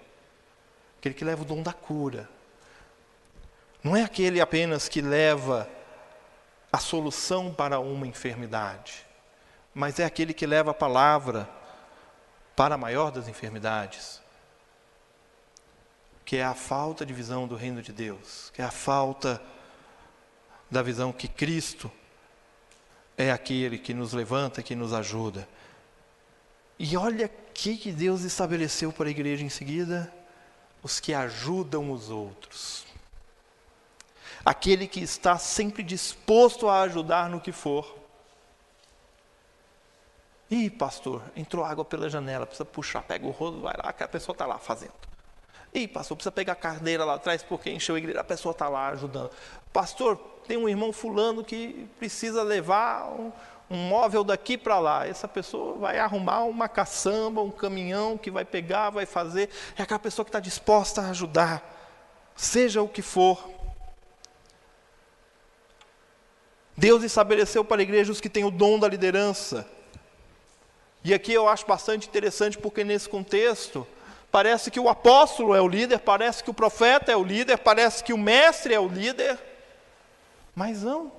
Aquele 0.97 1.13
que 1.13 1.25
leva 1.25 1.41
o 1.41 1.45
dom 1.45 1.61
da 1.61 1.73
cura. 1.73 2.37
Não 3.84 3.96
é 3.96 4.03
aquele 4.03 4.41
apenas 4.41 4.89
que 4.89 5.01
leva 5.01 5.69
a 6.72 6.77
solução 6.77 7.53
para 7.53 7.79
uma 7.79 8.05
enfermidade, 8.05 9.05
mas 9.74 10.00
é 10.00 10.05
aquele 10.05 10.34
que 10.34 10.46
leva 10.46 10.72
a 10.72 10.74
palavra 10.74 11.50
para 12.55 12.75
a 12.75 12.77
maior 12.77 13.12
das 13.12 13.27
enfermidades 13.27 14.22
que 16.27 16.36
é 16.36 16.43
a 16.43 16.53
falta 16.53 17.05
de 17.05 17.13
visão 17.13 17.48
do 17.48 17.55
reino 17.55 17.81
de 17.81 17.93
Deus, 17.93 18.51
que 18.53 18.62
é 18.62 18.65
a 18.65 18.69
falta 18.69 19.41
da 20.69 20.81
visão 20.81 21.13
que 21.13 21.25
Cristo 21.25 21.89
é 23.17 23.31
aquele 23.31 23.77
que 23.77 23.93
nos 23.93 24.12
levanta, 24.12 24.62
que 24.62 24.75
nos 24.75 24.91
ajuda. 24.91 25.48
E 26.77 26.98
olha 26.98 27.27
o 27.27 27.53
que 27.53 27.93
Deus 27.93 28.24
estabeleceu 28.24 28.91
para 28.91 29.07
a 29.07 29.10
igreja 29.10 29.46
em 29.46 29.48
seguida: 29.48 30.13
os 30.84 31.00
que 31.00 31.13
ajudam 31.13 31.93
os 31.93 32.10
outros. 32.10 32.86
Aquele 34.48 34.88
que 34.88 35.01
está 35.01 35.38
sempre 35.38 35.84
disposto 35.84 36.70
a 36.70 36.80
ajudar 36.84 37.30
no 37.30 37.42
que 37.42 37.51
for. 37.51 37.98
Ih, 40.50 40.70
pastor, 40.70 41.22
entrou 41.36 41.66
água 41.66 41.84
pela 41.84 42.10
janela, 42.10 42.46
precisa 42.46 42.63
puxar, 42.63 43.04
pega 43.04 43.27
o 43.27 43.32
rodo, 43.32 43.60
vai 43.60 43.75
lá, 43.75 43.89
a 43.89 44.08
pessoa 44.08 44.34
está 44.34 44.46
lá 44.46 44.58
fazendo. 44.58 44.94
Ih, 45.74 45.86
pastor, 45.86 46.16
precisa 46.16 46.32
pegar 46.32 46.54
a 46.54 46.56
cadeira 46.56 47.04
lá 47.04 47.16
atrás 47.16 47.44
porque 47.44 47.70
encheu 47.70 47.96
a 47.96 47.98
igreja, 47.98 48.22
a 48.22 48.24
pessoa 48.24 48.54
está 48.54 48.70
lá 48.70 48.88
ajudando. 48.88 49.32
Pastor, 49.74 50.16
tem 50.48 50.56
um 50.56 50.70
irmão 50.70 50.94
fulano 50.94 51.44
que 51.44 51.86
precisa 52.00 52.42
levar 52.42 53.06
um, 53.10 53.34
um 53.70 53.75
móvel 53.75 54.24
daqui 54.24 54.58
para 54.58 54.80
lá. 54.80 55.06
Essa 55.06 55.27
pessoa 55.27 55.77
vai 55.77 56.00
arrumar 56.00 56.46
uma 56.46 56.70
caçamba, 56.70 57.42
um 57.42 57.51
caminhão 57.51 58.18
que 58.18 58.32
vai 58.32 58.46
pegar, 58.46 58.92
vai 58.92 59.06
fazer. 59.06 59.50
É 59.77 59.82
aquela 59.82 60.00
pessoa 60.00 60.24
que 60.24 60.30
está 60.30 60.39
disposta 60.39 61.01
a 61.01 61.10
ajudar, 61.10 61.62
seja 62.34 62.82
o 62.82 62.88
que 62.88 63.01
for. 63.01 63.56
Deus 66.77 67.03
estabeleceu 67.03 67.65
para 67.65 67.81
a 67.81 67.84
igreja 67.84 68.12
os 68.12 68.22
que 68.22 68.29
têm 68.29 68.46
o 68.46 68.51
dom 68.51 68.77
da 68.77 68.88
liderança. 68.88 69.67
E 71.03 71.13
aqui 71.13 71.34
eu 71.34 71.50
acho 71.50 71.65
bastante 71.65 72.07
interessante 72.07 72.57
porque 72.57 72.84
nesse 72.84 73.10
contexto 73.10 73.86
Parece 74.31 74.69
que 74.69 74.79
o 74.79 74.89
apóstolo 74.89 75.55
é 75.55 75.62
o 75.62 75.67
líder, 75.67 76.00
parece 76.00 76.43
que 76.43 76.50
o 76.50 76.53
profeta 76.53 77.12
é 77.12 77.15
o 77.15 77.24
líder, 77.24 77.57
parece 77.57 78.03
que 78.03 78.13
o 78.13 78.17
mestre 78.17 78.74
é 78.74 78.79
o 78.79 78.88
líder. 78.88 79.39
Mas 80.53 80.84
não. 80.84 81.12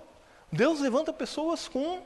Deus 0.52 0.80
levanta 0.80 1.12
pessoas 1.12 1.68
com 1.68 2.02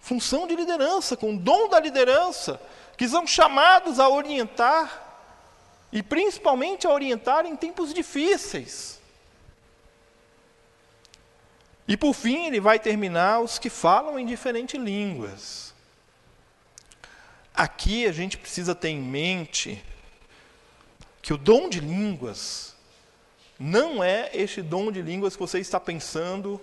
função 0.00 0.46
de 0.46 0.54
liderança, 0.54 1.16
com 1.16 1.36
dom 1.36 1.68
da 1.68 1.80
liderança, 1.80 2.60
que 2.96 3.08
são 3.08 3.26
chamados 3.26 4.00
a 4.00 4.08
orientar, 4.08 5.04
e 5.92 6.02
principalmente 6.02 6.86
a 6.86 6.90
orientar 6.90 7.46
em 7.46 7.54
tempos 7.54 7.94
difíceis. 7.94 8.95
E 11.88 11.96
por 11.96 12.14
fim, 12.14 12.46
ele 12.46 12.60
vai 12.60 12.78
terminar 12.78 13.40
os 13.40 13.58
que 13.58 13.70
falam 13.70 14.18
em 14.18 14.26
diferentes 14.26 14.80
línguas. 14.80 15.74
Aqui 17.54 18.06
a 18.06 18.12
gente 18.12 18.36
precisa 18.36 18.74
ter 18.74 18.88
em 18.88 19.00
mente 19.00 19.82
que 21.22 21.32
o 21.32 21.38
dom 21.38 21.68
de 21.68 21.80
línguas 21.80 22.76
não 23.58 24.04
é 24.04 24.30
este 24.34 24.60
dom 24.60 24.92
de 24.92 25.00
línguas 25.00 25.34
que 25.34 25.40
você 25.40 25.58
está 25.58 25.80
pensando 25.80 26.60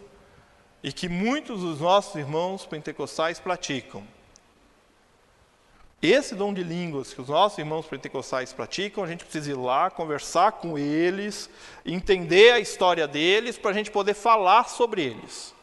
e 0.83 0.91
que 0.91 1.09
muitos 1.09 1.61
dos 1.61 1.79
nossos 1.79 2.15
irmãos 2.15 2.65
pentecostais 2.65 3.39
praticam. 3.39 4.03
Esse 6.05 6.35
dom 6.35 6.53
de 6.53 6.63
línguas 6.63 7.13
que 7.13 7.21
os 7.21 7.29
nossos 7.29 7.57
irmãos 7.57 7.85
pentecostais 7.85 8.51
praticam, 8.51 9.03
a 9.03 9.07
gente 9.07 9.23
precisa 9.23 9.51
ir 9.51 9.53
lá, 9.53 9.89
conversar 9.89 10.51
com 10.51 10.77
eles, 10.77 11.49
entender 11.85 12.51
a 12.51 12.59
história 12.59 13.07
deles, 13.07 13.57
para 13.57 13.71
a 13.71 13.73
gente 13.73 13.89
poder 13.89 14.13
falar 14.13 14.67
sobre 14.67 15.01
eles. 15.01 15.55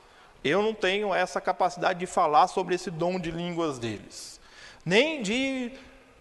Eu 0.43 0.63
não 0.63 0.73
tenho 0.73 1.15
essa 1.15 1.43
capacidade 1.43 1.99
de 1.99 2.07
falar 2.07 2.47
sobre 2.49 2.75
esse 2.75 2.91
dom 2.91 3.21
de 3.21 3.31
línguas 3.31 3.79
deles, 3.79 4.41
nem 4.83 5.23
de 5.23 5.73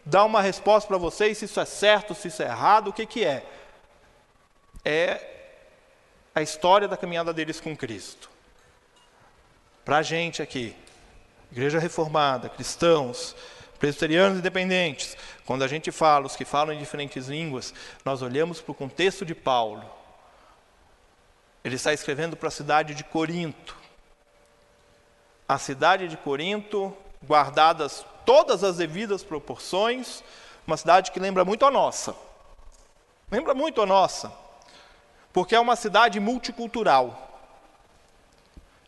dar 0.05 0.25
uma 0.25 0.41
resposta 0.41 0.87
para 0.87 0.97
vocês 0.97 1.37
se 1.37 1.45
isso 1.45 1.59
é 1.59 1.65
certo, 1.65 2.13
se 2.13 2.27
isso 2.27 2.43
é 2.43 2.47
errado, 2.47 2.89
o 2.89 2.93
que, 2.93 3.05
que 3.05 3.23
é. 3.23 3.45
É 4.83 5.21
a 6.35 6.41
história 6.41 6.89
da 6.89 6.97
caminhada 6.97 7.33
deles 7.33 7.61
com 7.61 7.75
Cristo. 7.75 8.29
Para 9.85 9.99
a 9.99 10.01
gente 10.01 10.41
aqui, 10.41 10.75
Igreja 11.51 11.79
Reformada, 11.79 12.49
cristãos, 12.49 13.33
presbiterianos 13.79 14.39
independentes, 14.39 15.15
quando 15.45 15.63
a 15.63 15.67
gente 15.67 15.91
fala, 15.91 16.25
os 16.25 16.35
que 16.35 16.43
falam 16.43 16.73
em 16.73 16.79
diferentes 16.79 17.27
línguas, 17.27 17.73
nós 18.03 18.21
olhamos 18.21 18.61
para 18.61 18.73
o 18.73 18.75
contexto 18.75 19.25
de 19.25 19.33
Paulo. 19.33 19.83
Ele 21.63 21.75
está 21.75 21.93
escrevendo 21.93 22.35
para 22.35 22.49
a 22.49 22.51
cidade 22.51 22.93
de 22.93 23.03
Corinto. 23.03 23.75
A 25.47 25.57
cidade 25.57 26.07
de 26.07 26.17
Corinto, 26.17 26.95
guardadas 27.25 28.05
todas 28.25 28.63
as 28.63 28.77
devidas 28.77 29.23
proporções, 29.23 30.23
uma 30.67 30.77
cidade 30.77 31.11
que 31.11 31.19
lembra 31.19 31.43
muito 31.43 31.65
a 31.65 31.71
nossa. 31.71 32.15
Lembra 33.31 33.53
muito 33.53 33.81
a 33.81 33.85
nossa, 33.85 34.31
porque 35.31 35.55
é 35.55 35.59
uma 35.59 35.75
cidade 35.75 36.19
multicultural. 36.19 37.27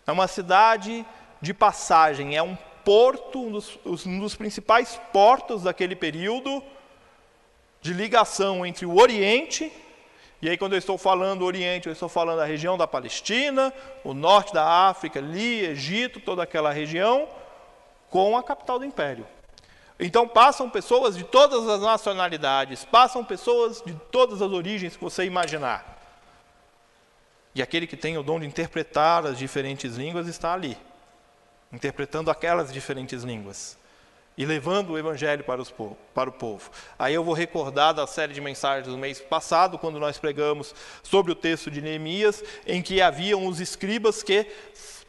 É 0.06 0.12
uma 0.12 0.28
cidade 0.28 1.06
de 1.42 1.54
passagem, 1.54 2.36
é 2.36 2.44
um 2.44 2.58
porto, 2.84 3.40
um 3.40 3.52
dos, 3.52 3.80
um 4.06 4.20
dos 4.20 4.36
principais 4.36 5.00
portos 5.12 5.64
daquele 5.64 5.96
período 5.96 6.64
de 7.82 7.94
ligação 7.94 8.66
entre 8.66 8.86
o 8.86 9.00
Oriente, 9.00 9.72
e 10.42 10.50
aí 10.50 10.58
quando 10.58 10.74
eu 10.74 10.80
estou 10.80 10.98
falando 10.98 11.44
Oriente, 11.44 11.88
eu 11.88 11.94
estou 11.94 12.10
falando 12.10 12.38
da 12.38 12.46
região 12.46 12.78
da 12.78 12.88
Palestina, 12.88 13.74
o 14.04 14.14
norte 14.14 14.54
da 14.54 14.90
África, 14.90 15.20
ali, 15.20 15.66
Egito, 15.66 16.20
toda 16.20 16.44
aquela 16.44 16.72
região, 16.72 17.28
com 18.10 18.38
a 18.38 18.44
capital 18.44 18.80
do 18.80 18.86
Império. 18.86 19.26
Então 20.00 20.28
passam 20.28 20.70
pessoas 20.70 21.16
de 21.16 21.24
todas 21.24 21.68
as 21.68 21.82
nacionalidades, 21.82 22.84
passam 22.86 23.24
pessoas 23.24 23.84
de 23.86 23.94
todas 24.12 24.42
as 24.42 24.52
origens 24.52 24.96
que 24.96 25.04
você 25.04 25.26
imaginar. 25.26 26.00
E 27.54 27.62
aquele 27.62 27.86
que 27.86 27.98
tem 27.98 28.18
o 28.18 28.24
dom 28.24 28.40
de 28.40 28.48
interpretar 28.48 29.26
as 29.26 29.38
diferentes 29.38 29.96
línguas 29.96 30.28
está 30.28 30.54
ali 30.54 30.78
interpretando 31.72 32.30
aquelas 32.30 32.72
diferentes 32.72 33.24
línguas 33.24 33.78
e 34.38 34.46
levando 34.46 34.92
o 34.92 34.98
evangelho 34.98 35.44
para, 35.44 35.62
os, 35.62 35.74
para, 36.14 36.30
o 36.30 36.34
povo. 36.34 36.72
Aí 36.98 37.14
eu 37.14 37.24
vou 37.24 37.34
recordar 37.34 37.94
da 37.94 38.08
série 38.08 38.34
de 38.34 38.42
mensagens 38.42 38.88
do 38.88 38.98
mês 38.98 39.20
passado, 39.20 39.78
quando 39.78 40.00
nós 40.00 40.18
pregamos 40.18 40.74
sobre 41.04 41.32
o 41.32 41.36
texto 41.36 41.70
de 41.70 41.82
Neemias, 41.82 42.44
em 42.66 42.82
que 42.82 43.02
haviam 43.02 43.46
os 43.46 43.60
escribas 43.60 44.24
que 44.24 44.48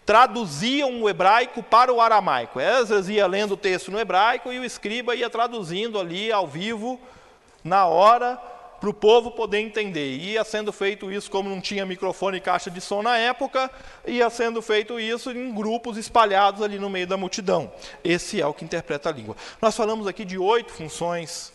traduziam 0.04 1.02
o 1.02 1.08
hebraico 1.08 1.62
para 1.62 1.92
o 1.92 2.00
aramaico. 2.00 2.60
Esdras 2.60 3.08
ia 3.08 3.26
lendo 3.26 3.52
o 3.52 3.56
texto 3.56 3.90
no 3.90 3.98
hebraico 3.98 4.52
e 4.52 4.58
o 4.58 4.64
escriba 4.64 5.14
ia 5.14 5.30
traduzindo 5.30 5.98
ali 5.98 6.32
ao 6.32 6.46
vivo, 6.46 7.00
na 7.62 7.86
hora, 7.86 8.40
para 8.82 8.90
o 8.90 8.94
povo 8.94 9.30
poder 9.30 9.60
entender. 9.60 10.16
Ia 10.16 10.42
sendo 10.42 10.72
feito 10.72 11.08
isso, 11.08 11.30
como 11.30 11.48
não 11.48 11.60
tinha 11.60 11.86
microfone 11.86 12.38
e 12.38 12.40
caixa 12.40 12.68
de 12.68 12.80
som 12.80 13.00
na 13.00 13.16
época, 13.16 13.70
ia 14.04 14.28
sendo 14.28 14.60
feito 14.60 14.98
isso 14.98 15.30
em 15.30 15.54
grupos 15.54 15.96
espalhados 15.96 16.62
ali 16.62 16.80
no 16.80 16.90
meio 16.90 17.06
da 17.06 17.16
multidão. 17.16 17.72
Esse 18.02 18.40
é 18.40 18.46
o 18.46 18.52
que 18.52 18.64
interpreta 18.64 19.08
a 19.08 19.12
língua. 19.12 19.36
Nós 19.60 19.76
falamos 19.76 20.08
aqui 20.08 20.24
de 20.24 20.36
oito 20.36 20.72
funções 20.72 21.52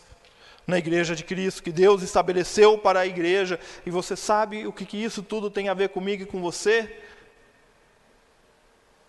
na 0.66 0.78
igreja 0.78 1.14
de 1.14 1.22
Cristo, 1.22 1.62
que 1.62 1.70
Deus 1.70 2.00
estabeleceu 2.00 2.78
para 2.78 3.00
a 3.00 3.06
igreja, 3.06 3.60
e 3.84 3.90
você 3.90 4.16
sabe 4.16 4.66
o 4.66 4.72
que, 4.72 4.86
que 4.86 4.96
isso 4.96 5.22
tudo 5.22 5.50
tem 5.50 5.68
a 5.68 5.74
ver 5.74 5.90
comigo 5.90 6.22
e 6.22 6.26
com 6.26 6.40
você? 6.40 6.98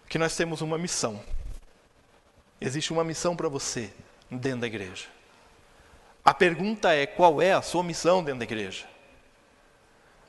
Que 0.09 0.17
nós 0.17 0.35
temos 0.35 0.59
uma 0.59 0.77
missão. 0.77 1.23
Existe 2.59 2.91
uma 2.91 3.05
missão 3.05 3.33
para 3.33 3.47
você 3.47 3.89
dentro 4.29 4.59
da 4.59 4.67
igreja. 4.67 5.18
A 6.23 6.33
pergunta 6.33 6.93
é: 6.93 7.05
qual 7.05 7.41
é 7.41 7.53
a 7.53 7.61
sua 7.61 7.83
missão 7.83 8.23
dentro 8.23 8.39
da 8.39 8.45
igreja? 8.45 8.85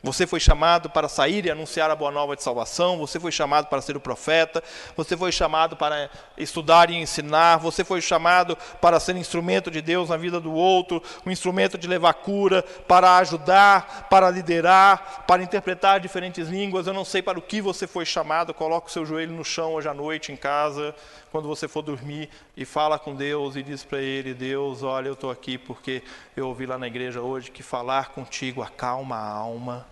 Você 0.03 0.27
foi 0.27 0.41
chamado 0.41 0.89
para 0.89 1.11
sair 1.11 1.45
e 1.45 1.51
anunciar 1.51 1.91
a 1.91 1.95
boa 1.95 2.11
nova 2.11 2.35
de 2.35 2.43
salvação, 2.43 2.97
você 2.97 3.21
foi 3.21 3.31
chamado 3.31 3.67
para 3.67 3.83
ser 3.83 3.99
o 3.99 4.01
profeta, 4.01 4.65
você 4.97 5.15
foi 5.15 5.31
chamado 5.31 5.77
para 5.77 6.09
estudar 6.39 6.89
e 6.89 6.97
ensinar, 6.97 7.59
você 7.59 7.85
foi 7.85 8.01
chamado 8.01 8.57
para 8.81 8.99
ser 8.99 9.15
instrumento 9.17 9.71
de 9.71 9.83
Deus 9.83 10.09
na 10.09 10.17
vida 10.17 10.41
do 10.41 10.55
outro, 10.55 11.03
um 11.27 11.31
instrumento 11.31 11.77
de 11.77 11.87
levar 11.87 12.15
cura, 12.15 12.63
para 12.89 13.19
ajudar, 13.19 14.09
para 14.09 14.31
liderar, 14.31 15.27
para 15.27 15.43
interpretar 15.43 16.01
diferentes 16.01 16.49
línguas. 16.49 16.87
Eu 16.87 16.95
não 16.95 17.05
sei 17.05 17.21
para 17.21 17.39
o 17.39 17.43
que 17.43 17.61
você 17.61 17.87
foi 17.87 18.07
chamado, 18.07 18.55
coloque 18.55 18.89
o 18.89 18.93
seu 18.93 19.05
joelho 19.05 19.35
no 19.35 19.45
chão 19.45 19.75
hoje 19.75 19.89
à 19.89 19.93
noite 19.93 20.33
em 20.33 20.37
casa 20.37 20.95
quando 21.31 21.49
você 21.49 21.69
for 21.69 21.83
dormir 21.83 22.29
e 22.57 22.65
fala 22.65 22.99
com 22.99 23.15
Deus 23.15 23.57
e 23.57 23.63
diz 23.63 23.85
para 23.85 24.01
Ele: 24.01 24.35
Deus, 24.35 24.83
olha, 24.83 25.09
eu 25.09 25.15
estou 25.15 25.31
aqui 25.31 25.57
porque 25.57 26.03
eu 26.37 26.49
ouvi 26.49 26.67
lá 26.67 26.79
na 26.79 26.87
igreja 26.87 27.21
hoje 27.21 27.51
que 27.51 27.63
falar 27.63 28.11
contigo 28.11 28.63
acalma 28.63 29.17
a 29.17 29.29
alma, 29.29 29.87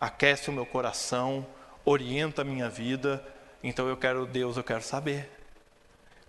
aquece 0.00 0.50
o 0.50 0.52
meu 0.52 0.66
coração, 0.66 1.46
orienta 1.84 2.42
a 2.42 2.44
minha 2.44 2.68
vida. 2.68 3.24
Então 3.62 3.88
eu 3.88 3.96
quero, 3.96 4.26
Deus, 4.26 4.56
eu 4.56 4.64
quero 4.64 4.82
saber 4.82 5.30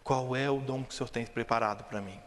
qual 0.04 0.36
é 0.36 0.50
o 0.50 0.60
dom 0.60 0.84
que 0.84 0.94
o 0.94 0.98
Senhor 0.98 1.10
tem 1.10 1.26
preparado 1.26 1.84
para 1.84 2.02
mim. 2.02 2.20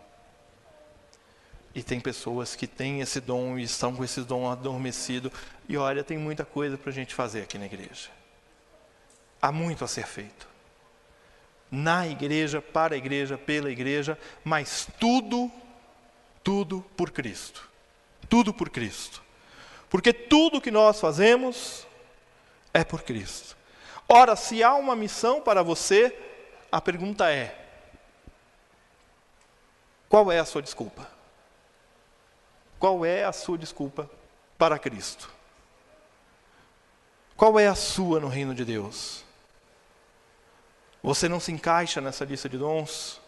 E 1.75 1.83
tem 1.83 2.01
pessoas 2.01 2.57
que 2.57 2.67
têm 2.67 3.01
esse 3.03 3.21
dom 3.21 3.59
e 3.59 3.63
estão 3.63 3.95
com 3.95 4.03
esse 4.03 4.23
dom 4.23 4.51
adormecido. 4.51 5.31
E 5.69 5.77
olha, 5.77 6.03
tem 6.03 6.17
muita 6.17 6.43
coisa 6.43 6.79
para 6.79 6.91
a 6.91 6.93
gente 6.93 7.15
fazer 7.15 7.43
aqui 7.43 7.59
na 7.59 7.67
igreja. 7.67 8.09
Há 9.41 9.53
muito 9.53 9.85
a 9.85 9.89
ser 9.89 10.07
feito 10.07 10.56
na 11.71 12.07
igreja, 12.07 12.63
para 12.63 12.95
a 12.95 12.99
igreja, 12.99 13.37
pela 13.37 13.71
igreja, 13.71 14.19
mas 14.45 14.89
tudo, 14.99 15.51
tudo 16.43 16.85
por 16.97 17.11
Cristo. 17.11 17.69
Tudo 18.29 18.53
por 18.53 18.71
Cristo. 18.71 19.23
Porque 19.89 20.13
tudo 20.13 20.61
que 20.61 20.71
nós 20.71 21.01
fazemos 21.01 21.87
é 22.73 22.85
por 22.85 23.03
Cristo. 23.03 23.57
Ora, 24.09 24.37
se 24.37 24.63
há 24.63 24.75
uma 24.75 24.95
missão 24.95 25.41
para 25.41 25.63
você, 25.63 26.17
a 26.71 26.81
pergunta 26.81 27.31
é: 27.31 27.67
qual 30.09 30.31
é 30.31 30.39
a 30.39 30.45
sua 30.45 30.63
desculpa? 30.63 31.09
Qual 32.79 33.05
é 33.05 33.25
a 33.25 33.33
sua 33.33 33.59
desculpa 33.59 34.09
para 34.59 34.79
Cristo? 34.79 35.31
Qual 37.37 37.59
é 37.59 37.67
a 37.67 37.75
sua 37.75 38.21
no 38.21 38.29
reino 38.29 38.55
de 38.55 38.65
Deus? 38.65 39.26
Você 41.03 41.29
não 41.29 41.39
se 41.39 41.53
encaixa 41.53 42.01
nessa 42.01 42.25
lista 42.25 42.49
de 42.49 42.59
dons? 42.59 43.21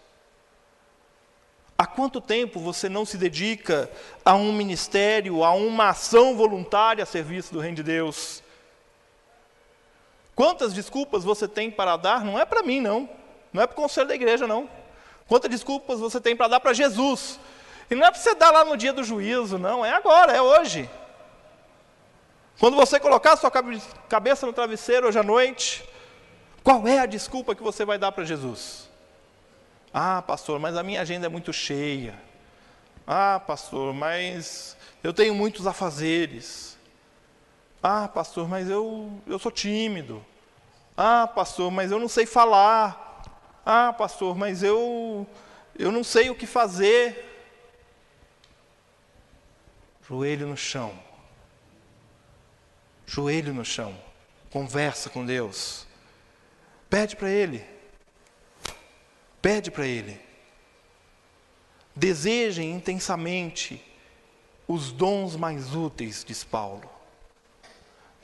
Há 1.77 1.87
quanto 1.87 2.21
tempo 2.21 2.59
você 2.59 2.89
não 2.89 3.05
se 3.05 3.17
dedica 3.17 3.89
a 4.25 4.35
um 4.35 4.53
ministério, 4.53 5.45
a 5.45 5.53
uma 5.53 5.91
ação 5.91 6.37
voluntária 6.37 7.05
a 7.05 7.07
serviço 7.07 7.53
do 7.53 7.61
Reino 7.61 7.77
de 7.77 7.85
Deus? 7.85 8.43
Quantas 10.35 10.75
desculpas 10.75 11.23
você 11.23 11.47
tem 11.47 11.71
para 11.71 11.97
dar? 11.97 12.25
Não 12.25 12.39
é 12.39 12.45
para 12.45 12.65
mim, 12.65 12.81
não. 12.81 13.09
Não 13.53 13.63
é 13.63 13.67
para 13.67 13.75
o 13.75 13.77
conselho 13.77 14.09
da 14.09 14.15
igreja, 14.15 14.47
não. 14.47 14.69
Quantas 15.29 15.51
desculpas 15.51 16.01
você 16.01 16.21
tem 16.21 16.35
para 16.35 16.49
dar 16.49 16.61
para 16.61 16.73
Jesus? 16.73 17.39
E 17.91 17.95
não 17.95 18.07
é 18.07 18.11
para 18.11 18.21
você 18.21 18.35
dar 18.35 18.51
lá 18.51 18.65
no 18.65 18.77
dia 18.77 18.93
do 18.93 19.05
juízo, 19.05 19.57
não. 19.57 19.85
É 19.85 19.93
agora, 19.93 20.33
é 20.33 20.43
hoje. 20.43 20.91
Quando 22.59 22.77
você 22.77 22.99
colocar 22.99 23.37
sua 23.37 23.53
cabeça 24.09 24.47
no 24.47 24.53
travesseiro 24.53 25.07
hoje 25.07 25.19
à 25.19 25.23
noite, 25.23 25.89
qual 26.63 26.87
é 26.87 26.99
a 26.99 27.07
desculpa 27.07 27.55
que 27.55 27.63
você 27.63 27.85
vai 27.85 27.99
dar 27.99 28.13
para 28.13 28.25
Jesus? 28.25 28.89
Ah, 29.93 30.23
pastor, 30.23 30.59
mas 30.59 30.77
a 30.77 30.83
minha 30.83 31.01
agenda 31.01 31.27
é 31.27 31.29
muito 31.29 31.53
cheia. 31.53 32.15
Ah, 33.07 33.41
pastor, 33.41 33.95
mas 33.95 34.77
eu 35.03 35.15
tenho 35.15 35.35
muitos 35.35 35.67
afazeres. 35.67 36.77
Ah, 37.83 38.07
pastor, 38.07 38.47
mas 38.49 38.69
eu, 38.69 39.11
eu 39.27 39.39
sou 39.39 39.51
tímido. 39.51 40.25
Ah, 40.97 41.27
pastor, 41.27 41.71
mas 41.71 41.91
eu 41.91 41.99
não 41.99 42.09
sei 42.09 42.27
falar. 42.27 43.23
Ah, 43.65 43.93
pastor, 43.93 44.37
mas 44.37 44.63
eu, 44.63 45.27
eu 45.79 45.91
não 45.91 46.05
sei 46.05 46.29
o 46.29 46.35
que 46.35 46.47
fazer. 46.47 47.25
Joelho 50.07 50.47
no 50.47 50.57
chão. 50.57 50.93
Joelho 53.07 53.55
no 53.55 53.65
chão. 53.65 53.97
Conversa 54.51 55.09
com 55.09 55.25
Deus. 55.25 55.88
Pede 56.89 57.17
para 57.17 57.31
Ele. 57.31 57.65
Pede 59.43 59.71
para 59.71 59.87
Ele. 59.87 60.21
Desejem 61.95 62.73
intensamente 62.73 63.83
os 64.67 64.93
dons 64.93 65.37
mais 65.37 65.75
úteis, 65.75 66.25
diz 66.25 66.45
Paulo. 66.45 66.89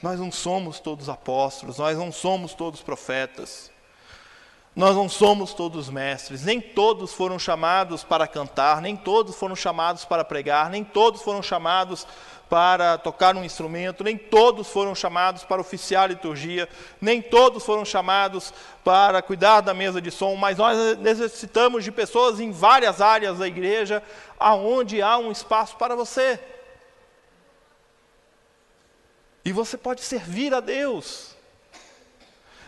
Nós 0.03 0.21
não 0.21 0.31
somos 0.31 0.79
todos 0.81 1.09
apóstolos, 1.09 1.79
nós 1.79 1.97
não 1.97 2.13
somos 2.13 2.55
todos 2.55 2.83
profetas. 2.83 3.71
Nós 4.75 4.97
não 4.97 5.09
somos 5.09 5.55
todos 5.55 5.89
mestres, 5.89 6.43
nem 6.43 6.61
todos 6.61 7.13
foram 7.13 7.39
chamados 7.39 8.03
para 8.03 8.27
cantar, 8.27 8.83
nem 8.83 8.97
todos 8.97 9.37
foram 9.37 9.55
chamados 9.55 10.05
para 10.05 10.25
pregar, 10.25 10.69
nem 10.69 10.83
todos 10.83 11.23
foram 11.23 11.41
chamados 11.41 12.05
para 12.51 12.99
tocar 12.99 13.37
um 13.37 13.45
instrumento, 13.45 14.03
nem 14.03 14.19
todos 14.19 14.69
foram 14.69 14.93
chamados 14.93 15.45
para 15.45 15.61
oficiar 15.61 16.05
a 16.05 16.09
liturgia, 16.09 16.69
nem 17.01 17.23
todos 17.23 17.65
foram 17.65 17.85
chamados 17.85 18.53
para 18.83 19.23
cuidar 19.23 19.61
da 19.61 19.73
mesa 19.73 20.01
de 20.03 20.11
som, 20.11 20.35
mas 20.35 20.59
nós 20.59 20.99
necessitamos 20.99 21.85
de 21.85 21.93
pessoas 21.93 22.41
em 22.41 22.51
várias 22.51 23.01
áreas 23.01 23.39
da 23.39 23.47
igreja, 23.47 24.03
aonde 24.39 25.01
há 25.01 25.17
um 25.19 25.31
espaço 25.31 25.77
para 25.77 25.95
você. 25.95 26.41
E 29.45 29.53
você 29.53 29.77
pode 29.77 30.01
servir 30.01 30.53
a 30.53 30.59
Deus. 30.59 31.34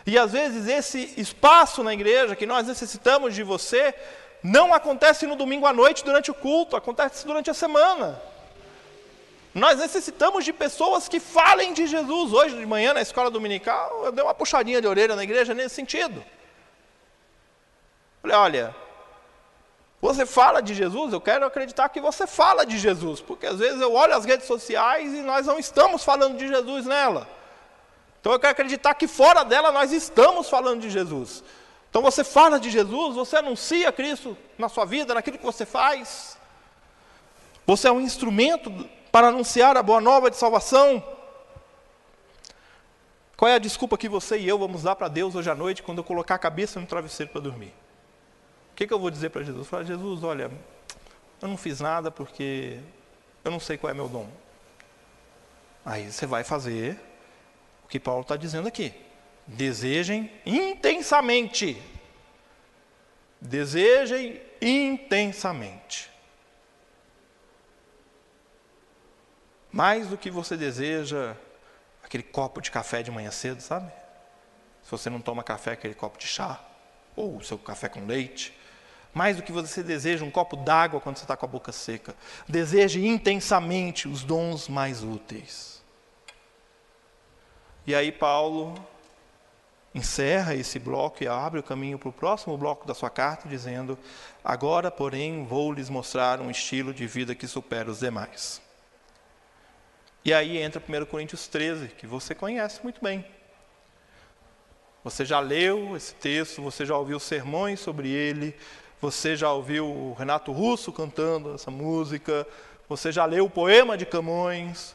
E 0.07 0.17
às 0.17 0.31
vezes 0.31 0.67
esse 0.69 1.13
espaço 1.17 1.83
na 1.83 1.93
igreja 1.93 2.33
que 2.33 2.45
nós 2.45 2.65
necessitamos 2.65 3.35
de 3.35 3.43
você 3.43 3.93
não 4.41 4.73
acontece 4.73 5.27
no 5.27 5.35
domingo 5.35 5.65
à 5.67 5.73
noite 5.73 6.05
durante 6.05 6.31
o 6.31 6.33
culto, 6.33 6.77
acontece 6.77 7.27
durante 7.27 7.49
a 7.49 7.53
semana. 7.53 8.21
Nós 9.53 9.77
necessitamos 9.79 10.45
de 10.45 10.53
pessoas 10.53 11.09
que 11.09 11.19
falem 11.19 11.73
de 11.73 11.85
Jesus. 11.85 12.31
Hoje 12.31 12.55
de 12.55 12.65
manhã, 12.65 12.93
na 12.93 13.01
escola 13.01 13.29
dominical, 13.29 14.05
eu 14.05 14.11
dei 14.13 14.23
uma 14.23 14.33
puxadinha 14.33 14.79
de 14.79 14.87
orelha 14.87 15.13
na 15.13 15.23
igreja 15.25 15.53
nesse 15.53 15.75
sentido. 15.75 16.23
Falei, 18.21 18.37
olha, 18.37 18.75
você 20.01 20.25
fala 20.25 20.61
de 20.61 20.73
Jesus, 20.73 21.11
eu 21.11 21.19
quero 21.19 21.45
acreditar 21.45 21.89
que 21.89 21.99
você 21.99 22.25
fala 22.25 22.65
de 22.65 22.77
Jesus, 22.77 23.19
porque 23.19 23.45
às 23.45 23.59
vezes 23.59 23.81
eu 23.81 23.93
olho 23.93 24.15
as 24.15 24.23
redes 24.23 24.47
sociais 24.47 25.13
e 25.13 25.21
nós 25.21 25.47
não 25.47 25.59
estamos 25.59 26.01
falando 26.05 26.37
de 26.37 26.47
Jesus 26.47 26.85
nela. 26.85 27.27
Então 28.19 28.33
eu 28.33 28.39
quero 28.39 28.51
acreditar 28.51 28.93
que 28.93 29.07
fora 29.07 29.43
dela 29.43 29.71
nós 29.71 29.91
estamos 29.91 30.49
falando 30.49 30.81
de 30.81 30.89
Jesus. 30.89 31.43
Então 31.89 32.01
você 32.01 32.23
fala 32.23 32.59
de 32.59 32.69
Jesus, 32.69 33.15
você 33.15 33.37
anuncia 33.37 33.91
Cristo 33.91 34.37
na 34.57 34.69
sua 34.69 34.85
vida, 34.85 35.13
naquilo 35.13 35.37
que 35.37 35.45
você 35.45 35.65
faz. 35.65 36.37
Você 37.65 37.87
é 37.87 37.91
um 37.91 38.01
instrumento 38.01 38.71
para 39.11 39.27
anunciar 39.27 39.77
a 39.77 39.83
boa 39.83 39.99
nova 39.99 40.29
de 40.29 40.37
salvação. 40.37 41.03
Qual 43.35 43.49
é 43.49 43.55
a 43.55 43.59
desculpa 43.59 43.97
que 43.97 44.09
você 44.09 44.37
e 44.37 44.47
eu 44.47 44.57
vamos 44.57 44.83
dar 44.83 44.95
para 44.95 45.07
Deus 45.07 45.35
hoje 45.35 45.49
à 45.49 45.55
noite 45.55 45.83
quando 45.83 45.99
eu 45.99 46.03
colocar 46.03 46.35
a 46.35 46.39
cabeça 46.39 46.79
no 46.79 46.87
travesseiro 46.87 47.31
para 47.31 47.41
dormir? 47.41 47.73
O 48.71 48.75
que, 48.75 48.87
que 48.87 48.93
eu 48.93 48.99
vou 48.99 49.11
dizer 49.11 49.29
para 49.29 49.43
Jesus? 49.43 49.67
Falar, 49.67 49.83
Jesus, 49.83 50.23
olha, 50.23 50.51
eu 51.41 51.47
não 51.47 51.57
fiz 51.57 51.79
nada 51.79 52.09
porque 52.09 52.79
eu 53.43 53.51
não 53.51 53.59
sei 53.59 53.77
qual 53.77 53.91
é 53.91 53.93
meu 53.93 54.07
dom. 54.07 54.27
Aí 55.85 56.11
você 56.11 56.25
vai 56.25 56.43
fazer 56.43 56.99
o 57.87 57.89
que 57.89 58.01
Paulo 58.01 58.21
está 58.21 58.35
dizendo 58.35 58.67
aqui. 58.67 58.93
Desejem 59.47 60.29
intensamente. 60.45 61.81
Desejem 63.39 64.41
intensamente. 64.61 66.11
Mais 69.71 70.07
do 70.07 70.17
que 70.17 70.29
você 70.29 70.57
deseja 70.57 71.33
aquele 72.03 72.23
copo 72.23 72.59
de 72.59 72.69
café 72.69 73.01
de 73.01 73.09
manhã 73.09 73.31
cedo, 73.31 73.61
sabe? 73.61 73.89
Se 74.83 74.91
você 74.91 75.09
não 75.09 75.21
toma 75.21 75.41
café, 75.41 75.71
aquele 75.71 75.93
copo 75.93 76.17
de 76.17 76.27
chá, 76.27 76.59
ou 77.15 77.37
o 77.37 77.43
seu 77.43 77.57
café 77.57 77.87
com 77.87 78.05
leite. 78.05 78.53
Mais 79.13 79.37
do 79.37 79.43
que 79.43 79.51
você 79.53 79.81
deseja 79.81 80.25
um 80.25 80.31
copo 80.31 80.57
d'água 80.57 80.99
quando 80.99 81.15
você 81.15 81.23
está 81.23 81.37
com 81.37 81.45
a 81.45 81.49
boca 81.49 81.71
seca. 81.71 82.13
Deseje 82.49 83.05
intensamente 83.07 84.09
os 84.09 84.23
dons 84.23 84.67
mais 84.67 85.03
úteis. 85.03 85.76
E 87.87 87.95
aí 87.95 88.11
Paulo 88.11 88.75
encerra 89.95 90.53
esse 90.53 90.77
bloco 90.77 91.23
e 91.23 91.27
abre 91.27 91.61
o 91.61 91.63
caminho 91.63 91.97
para 91.97 92.09
o 92.09 92.13
próximo 92.13 92.57
bloco 92.57 92.85
da 92.85 92.93
sua 92.93 93.09
carta, 93.09 93.47
dizendo: 93.47 93.97
Agora, 94.43 94.91
porém, 94.91 95.45
vou 95.45 95.71
lhes 95.71 95.89
mostrar 95.89 96.41
um 96.41 96.51
estilo 96.51 96.93
de 96.93 97.07
vida 97.07 97.33
que 97.33 97.47
supera 97.47 97.89
os 97.89 97.99
demais. 97.99 98.61
E 100.25 100.33
aí 100.33 100.57
entra 100.57 100.83
1 100.85 101.05
Coríntios 101.05 101.47
13, 101.47 101.87
que 101.87 102.05
você 102.05 102.35
conhece 102.35 102.83
muito 102.83 103.01
bem. 103.01 103.25
Você 105.01 105.23
já 105.23 105.39
leu 105.39 105.95
esse 105.95 106.13
texto, 106.13 106.61
você 106.61 106.85
já 106.85 106.97
ouviu 106.97 107.17
sermões 107.21 107.79
sobre 107.79 108.09
ele, 108.09 108.53
você 108.99 109.37
já 109.37 109.49
ouviu 109.53 109.85
o 109.85 110.13
Renato 110.13 110.51
Russo 110.51 110.91
cantando 110.91 111.55
essa 111.55 111.71
música, 111.71 112.45
você 112.89 113.13
já 113.13 113.23
leu 113.23 113.45
o 113.45 113.49
poema 113.49 113.95
de 113.95 114.05
Camões, 114.05 114.93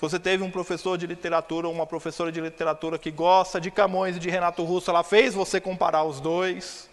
se 0.00 0.08
você 0.08 0.18
teve 0.18 0.42
um 0.42 0.50
professor 0.50 0.96
de 0.96 1.06
literatura 1.06 1.68
ou 1.68 1.74
uma 1.74 1.86
professora 1.86 2.32
de 2.32 2.40
literatura 2.40 2.98
que 2.98 3.10
gosta 3.10 3.60
de 3.60 3.70
Camões 3.70 4.16
e 4.16 4.18
de 4.18 4.30
Renato 4.30 4.64
Russo, 4.64 4.88
ela 4.88 5.02
fez 5.02 5.34
você 5.34 5.60
comparar 5.60 6.04
os 6.04 6.22
dois. 6.22 6.88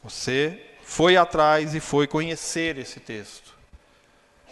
Você 0.00 0.64
foi 0.84 1.16
atrás 1.16 1.74
e 1.74 1.80
foi 1.80 2.06
conhecer 2.06 2.78
esse 2.78 3.00
texto. 3.00 3.52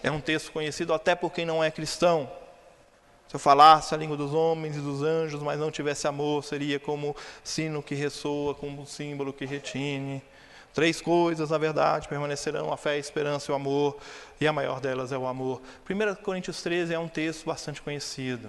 É 0.02 0.11
um 0.11 0.20
texto 0.20 0.50
conhecido 0.50 0.92
até 0.92 1.14
por 1.14 1.33
quem 1.33 1.46
não 1.46 1.62
é 1.62 1.70
cristão. 1.70 2.28
Se 3.28 3.37
eu 3.37 3.38
falasse 3.38 3.94
a 3.94 3.96
língua 3.96 4.16
dos 4.16 4.35
homens 4.35 4.76
e 4.76 4.81
dos 4.81 5.04
anjos, 5.04 5.40
mas 5.40 5.61
não 5.61 5.70
tivesse 5.70 6.09
amor, 6.09 6.42
seria 6.42 6.81
como 6.81 7.14
sino 7.44 7.81
que 7.81 7.94
ressoa, 7.94 8.57
como 8.57 8.85
símbolo 8.85 9.33
que 9.33 9.46
retine. 9.46 10.20
Três 10.78 11.00
coisas, 11.00 11.50
na 11.50 11.58
verdade, 11.58 12.06
permanecerão: 12.06 12.72
a 12.72 12.76
fé, 12.76 12.90
a 12.90 12.98
esperança 12.98 13.50
e 13.50 13.52
o 13.52 13.56
amor, 13.56 13.98
e 14.40 14.46
a 14.46 14.52
maior 14.52 14.78
delas 14.78 15.10
é 15.10 15.18
o 15.18 15.26
amor. 15.26 15.60
1 15.90 16.22
Coríntios 16.22 16.62
13 16.62 16.94
é 16.94 16.98
um 17.00 17.08
texto 17.08 17.46
bastante 17.46 17.82
conhecido. 17.82 18.48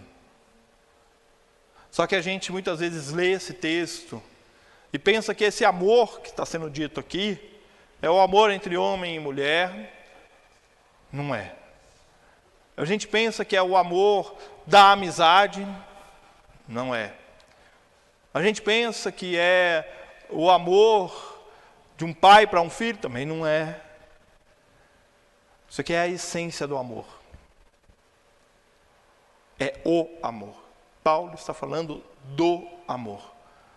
Só 1.90 2.06
que 2.06 2.16
a 2.16 2.22
gente 2.22 2.52
muitas 2.52 2.82
vezes 2.82 3.12
lê 3.12 3.32
esse 3.32 3.52
texto 3.52 4.22
e 4.94 5.00
pensa 5.00 5.34
que 5.34 5.44
esse 5.44 5.66
amor 5.66 6.20
que 6.22 6.30
está 6.30 6.46
sendo 6.46 6.70
dito 6.70 7.00
aqui 7.00 7.40
é 8.00 8.12
o 8.12 8.20
amor 8.20 8.52
entre 8.52 8.78
homem 8.78 9.16
e 9.16 9.20
mulher. 9.20 9.92
Não 11.12 11.34
é. 11.34 11.56
A 12.78 12.86
gente 12.86 13.08
pensa 13.08 13.44
que 13.44 13.56
é 13.56 13.64
o 13.64 13.76
amor 13.76 14.36
da 14.68 14.92
amizade. 14.92 15.68
Não 16.68 16.94
é. 16.94 17.12
A 18.32 18.44
gente 18.44 18.62
pensa 18.62 19.12
que 19.12 19.36
é 19.36 20.24
o 20.30 20.48
amor 20.52 21.29
de 22.00 22.06
um 22.06 22.14
pai 22.14 22.48
para 22.48 22.62
um 22.62 22.70
filho 22.70 22.98
também 22.98 23.26
não 23.26 23.46
é. 23.46 23.78
Isso 25.70 25.82
aqui 25.82 25.92
é 25.92 26.00
a 26.00 26.08
essência 26.08 26.66
do 26.66 26.78
amor. 26.78 27.06
É 29.60 29.82
o 29.84 30.08
amor. 30.24 30.56
Paulo 31.04 31.34
está 31.34 31.54
falando 31.54 32.02
do 32.24 32.66
amor. 32.88 33.22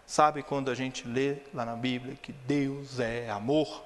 Sabe 0.07 0.45
quando 0.45 0.71
a 0.71 0.75
gente 0.77 1.07
lê 1.09 1.39
lá 1.53 1.65
na 1.65 1.75
Bíblia 1.75 2.15
que 2.15 2.31
Deus 2.31 3.01
é 3.01 3.29
amor? 3.29 3.83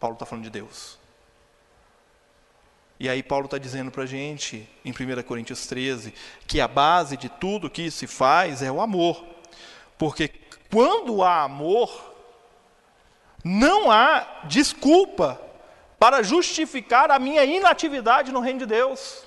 Paulo 0.00 0.14
está 0.14 0.26
falando 0.26 0.42
de 0.42 0.50
Deus. 0.50 0.98
E 2.98 3.08
aí 3.08 3.22
Paulo 3.22 3.44
está 3.44 3.58
dizendo 3.58 3.92
para 3.92 4.02
a 4.02 4.06
gente, 4.06 4.68
em 4.84 4.90
1 4.90 5.22
Coríntios 5.22 5.68
13, 5.68 6.12
que 6.48 6.60
a 6.60 6.66
base 6.66 7.16
de 7.16 7.28
tudo 7.28 7.70
que 7.70 7.92
se 7.92 8.08
faz 8.08 8.60
é 8.60 8.72
o 8.72 8.80
amor. 8.80 9.24
Porque 9.96 10.28
quando 10.68 11.22
há 11.22 11.44
amor, 11.44 12.11
não 13.44 13.90
há 13.90 14.26
desculpa 14.44 15.40
para 15.98 16.22
justificar 16.22 17.10
a 17.10 17.18
minha 17.18 17.44
inatividade 17.44 18.32
no 18.32 18.40
reino 18.40 18.60
de 18.60 18.66
Deus. 18.66 19.24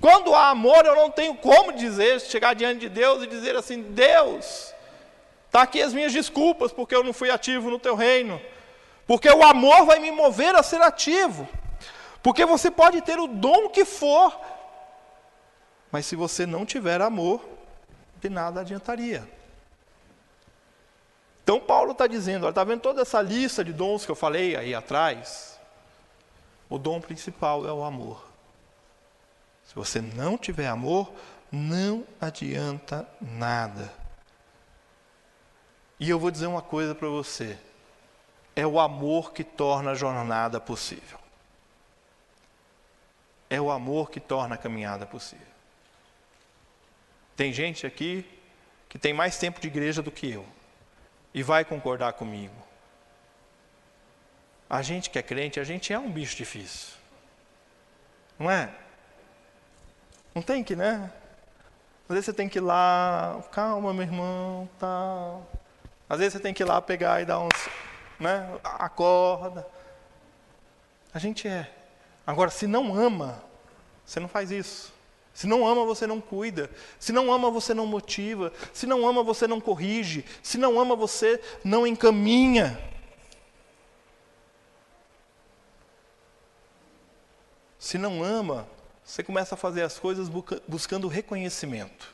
Quando 0.00 0.34
há 0.34 0.50
amor, 0.50 0.84
eu 0.84 0.96
não 0.96 1.10
tenho 1.10 1.34
como 1.34 1.72
dizer, 1.72 2.20
chegar 2.20 2.54
diante 2.54 2.80
de 2.80 2.88
Deus 2.88 3.22
e 3.22 3.26
dizer 3.26 3.56
assim: 3.56 3.82
Deus, 3.82 4.74
está 5.46 5.62
aqui 5.62 5.80
as 5.80 5.92
minhas 5.92 6.12
desculpas 6.12 6.72
porque 6.72 6.94
eu 6.94 7.04
não 7.04 7.12
fui 7.12 7.30
ativo 7.30 7.70
no 7.70 7.78
teu 7.78 7.94
reino. 7.94 8.40
Porque 9.06 9.28
o 9.28 9.42
amor 9.42 9.84
vai 9.84 9.98
me 9.98 10.10
mover 10.10 10.54
a 10.54 10.62
ser 10.62 10.80
ativo. 10.80 11.48
Porque 12.22 12.44
você 12.44 12.70
pode 12.70 13.00
ter 13.02 13.18
o 13.18 13.26
dom 13.26 13.68
que 13.68 13.84
for, 13.84 14.38
mas 15.90 16.06
se 16.06 16.14
você 16.16 16.46
não 16.46 16.64
tiver 16.64 17.00
amor, 17.00 17.44
de 18.20 18.30
nada 18.30 18.60
adiantaria. 18.60 19.28
Então 21.42 21.58
Paulo 21.58 21.92
está 21.92 22.06
dizendo, 22.06 22.48
está 22.48 22.62
vendo 22.62 22.80
toda 22.80 23.02
essa 23.02 23.20
lista 23.20 23.64
de 23.64 23.72
dons 23.72 24.04
que 24.04 24.10
eu 24.10 24.16
falei 24.16 24.56
aí 24.56 24.74
atrás? 24.74 25.58
O 26.68 26.78
dom 26.78 27.00
principal 27.00 27.66
é 27.66 27.72
o 27.72 27.82
amor. 27.82 28.24
Se 29.64 29.74
você 29.74 30.00
não 30.00 30.38
tiver 30.38 30.68
amor, 30.68 31.12
não 31.50 32.06
adianta 32.20 33.06
nada. 33.20 33.92
E 35.98 36.08
eu 36.08 36.18
vou 36.18 36.30
dizer 36.30 36.46
uma 36.46 36.62
coisa 36.62 36.94
para 36.94 37.08
você: 37.08 37.58
é 38.54 38.66
o 38.66 38.78
amor 38.78 39.32
que 39.32 39.42
torna 39.42 39.90
a 39.90 39.94
jornada 39.94 40.60
possível. 40.60 41.18
É 43.50 43.60
o 43.60 43.70
amor 43.70 44.10
que 44.10 44.20
torna 44.20 44.54
a 44.54 44.58
caminhada 44.58 45.04
possível. 45.04 45.46
Tem 47.36 47.52
gente 47.52 47.86
aqui 47.86 48.24
que 48.88 48.98
tem 48.98 49.12
mais 49.12 49.36
tempo 49.38 49.60
de 49.60 49.66
igreja 49.66 50.00
do 50.00 50.10
que 50.10 50.30
eu 50.30 50.46
e 51.34 51.42
vai 51.42 51.64
concordar 51.64 52.12
comigo. 52.14 52.54
A 54.68 54.82
gente 54.82 55.10
que 55.10 55.18
é 55.18 55.22
crente, 55.22 55.60
a 55.60 55.64
gente 55.64 55.92
é 55.92 55.98
um 55.98 56.10
bicho 56.10 56.36
difícil. 56.36 56.94
Não 58.38 58.50
é? 58.50 58.72
Não 60.34 60.42
tem 60.42 60.64
que, 60.64 60.74
né? 60.74 61.12
vezes 62.12 62.26
você 62.26 62.32
tem 62.32 62.48
que 62.48 62.58
ir 62.58 62.62
lá, 62.62 63.42
calma, 63.50 63.92
meu 63.92 64.02
irmão, 64.02 64.68
tal. 64.78 65.46
Às 66.08 66.18
vezes 66.18 66.34
você 66.34 66.40
tem 66.40 66.54
que 66.54 66.62
ir 66.62 66.66
lá 66.66 66.80
pegar 66.80 67.22
e 67.22 67.24
dar 67.24 67.40
uns, 67.40 67.68
né, 68.18 68.58
acorda. 68.64 69.66
A 71.12 71.18
gente 71.18 71.48
é. 71.48 71.70
Agora, 72.26 72.50
se 72.50 72.66
não 72.66 72.94
ama, 72.94 73.42
você 74.04 74.20
não 74.20 74.28
faz 74.28 74.50
isso. 74.50 74.91
Se 75.34 75.46
não 75.46 75.66
ama, 75.66 75.84
você 75.84 76.06
não 76.06 76.20
cuida. 76.20 76.70
Se 76.98 77.12
não 77.12 77.32
ama, 77.32 77.50
você 77.50 77.72
não 77.72 77.86
motiva. 77.86 78.52
Se 78.72 78.86
não 78.86 79.06
ama, 79.08 79.22
você 79.22 79.46
não 79.46 79.60
corrige. 79.60 80.24
Se 80.42 80.58
não 80.58 80.78
ama, 80.78 80.94
você 80.94 81.40
não 81.64 81.86
encaminha. 81.86 82.78
Se 87.78 87.98
não 87.98 88.22
ama, 88.22 88.68
você 89.04 89.22
começa 89.22 89.54
a 89.54 89.58
fazer 89.58 89.82
as 89.82 89.98
coisas 89.98 90.28
buscando 90.68 91.08
reconhecimento. 91.08 92.12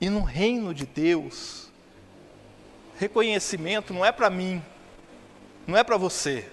E 0.00 0.08
no 0.08 0.22
reino 0.22 0.74
de 0.74 0.86
Deus, 0.86 1.68
reconhecimento 2.98 3.92
não 3.92 4.04
é 4.04 4.12
para 4.12 4.30
mim, 4.30 4.62
não 5.66 5.76
é 5.76 5.82
para 5.82 5.96
você, 5.96 6.48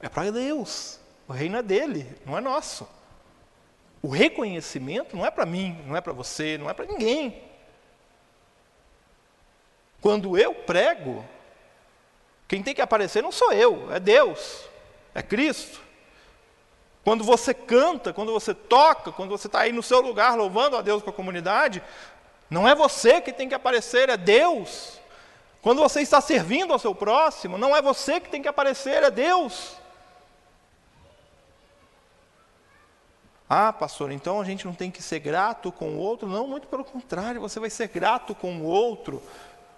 é 0.00 0.08
para 0.08 0.30
Deus. 0.30 1.00
O 1.28 1.32
reino 1.32 1.56
é 1.56 1.62
dele, 1.62 2.16
não 2.24 2.36
é 2.36 2.40
nosso. 2.40 2.88
O 4.02 4.08
reconhecimento 4.08 5.16
não 5.16 5.26
é 5.26 5.30
para 5.30 5.44
mim, 5.44 5.82
não 5.86 5.96
é 5.96 6.00
para 6.00 6.12
você, 6.12 6.56
não 6.56 6.70
é 6.70 6.74
para 6.74 6.86
ninguém. 6.86 7.42
Quando 10.00 10.38
eu 10.38 10.54
prego, 10.54 11.24
quem 12.46 12.62
tem 12.62 12.74
que 12.74 12.80
aparecer 12.80 13.22
não 13.22 13.32
sou 13.32 13.52
eu, 13.52 13.92
é 13.92 13.98
Deus, 13.98 14.68
é 15.14 15.22
Cristo. 15.22 15.80
Quando 17.02 17.24
você 17.24 17.54
canta, 17.54 18.12
quando 18.12 18.32
você 18.32 18.54
toca, 18.54 19.10
quando 19.10 19.30
você 19.30 19.46
está 19.46 19.60
aí 19.60 19.72
no 19.72 19.82
seu 19.82 20.00
lugar 20.00 20.36
louvando 20.36 20.76
a 20.76 20.82
Deus 20.82 21.02
com 21.02 21.10
a 21.10 21.12
comunidade, 21.12 21.82
não 22.48 22.68
é 22.68 22.74
você 22.74 23.20
que 23.20 23.32
tem 23.32 23.48
que 23.48 23.54
aparecer, 23.54 24.08
é 24.08 24.16
Deus. 24.16 25.00
Quando 25.62 25.82
você 25.82 26.00
está 26.00 26.20
servindo 26.20 26.72
ao 26.72 26.78
seu 26.78 26.94
próximo, 26.94 27.58
não 27.58 27.76
é 27.76 27.82
você 27.82 28.20
que 28.20 28.28
tem 28.28 28.42
que 28.42 28.48
aparecer, 28.48 29.02
é 29.02 29.10
Deus. 29.10 29.76
Ah, 33.48 33.72
pastor, 33.72 34.10
então 34.10 34.40
a 34.40 34.44
gente 34.44 34.66
não 34.66 34.74
tem 34.74 34.90
que 34.90 35.02
ser 35.02 35.20
grato 35.20 35.70
com 35.70 35.90
o 35.90 35.98
outro? 35.98 36.28
Não, 36.28 36.48
muito 36.48 36.66
pelo 36.66 36.84
contrário, 36.84 37.40
você 37.40 37.60
vai 37.60 37.70
ser 37.70 37.88
grato 37.88 38.34
com 38.34 38.56
o 38.56 38.64
outro, 38.64 39.22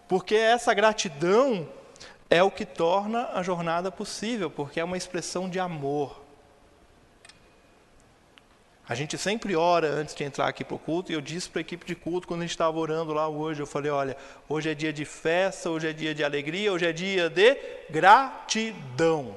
porque 0.08 0.34
essa 0.34 0.72
gratidão 0.72 1.68
é 2.30 2.42
o 2.42 2.50
que 2.50 2.64
torna 2.64 3.28
a 3.34 3.42
jornada 3.42 3.90
possível, 3.90 4.50
porque 4.50 4.80
é 4.80 4.84
uma 4.84 4.96
expressão 4.96 5.50
de 5.50 5.60
amor. 5.60 6.18
A 8.88 8.94
gente 8.94 9.18
sempre 9.18 9.54
ora 9.54 9.86
antes 9.86 10.14
de 10.14 10.24
entrar 10.24 10.48
aqui 10.48 10.64
para 10.64 10.74
o 10.74 10.78
culto, 10.78 11.12
e 11.12 11.14
eu 11.14 11.20
disse 11.20 11.50
para 11.50 11.60
a 11.60 11.62
equipe 11.62 11.84
de 11.84 11.94
culto, 11.94 12.26
quando 12.26 12.40
a 12.40 12.44
gente 12.44 12.52
estava 12.52 12.78
orando 12.78 13.12
lá 13.12 13.28
hoje, 13.28 13.60
eu 13.60 13.66
falei: 13.66 13.90
olha, 13.90 14.16
hoje 14.48 14.70
é 14.70 14.74
dia 14.74 14.94
de 14.94 15.04
festa, 15.04 15.68
hoje 15.68 15.88
é 15.88 15.92
dia 15.92 16.14
de 16.14 16.24
alegria, 16.24 16.72
hoje 16.72 16.86
é 16.86 16.92
dia 16.92 17.28
de 17.28 17.54
gratidão. 17.90 19.34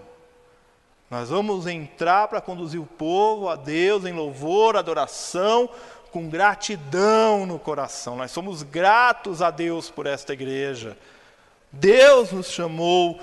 Nós 1.11 1.27
vamos 1.27 1.67
entrar 1.67 2.29
para 2.29 2.39
conduzir 2.39 2.79
o 2.79 2.85
povo 2.85 3.49
a 3.49 3.57
Deus 3.57 4.05
em 4.05 4.13
louvor, 4.13 4.77
adoração, 4.77 5.69
com 6.09 6.29
gratidão 6.29 7.45
no 7.45 7.59
coração. 7.59 8.15
Nós 8.15 8.31
somos 8.31 8.63
gratos 8.63 9.41
a 9.41 9.51
Deus 9.51 9.89
por 9.89 10.05
esta 10.05 10.31
igreja. 10.31 10.97
Deus 11.69 12.31
nos 12.31 12.49
chamou, 12.49 13.19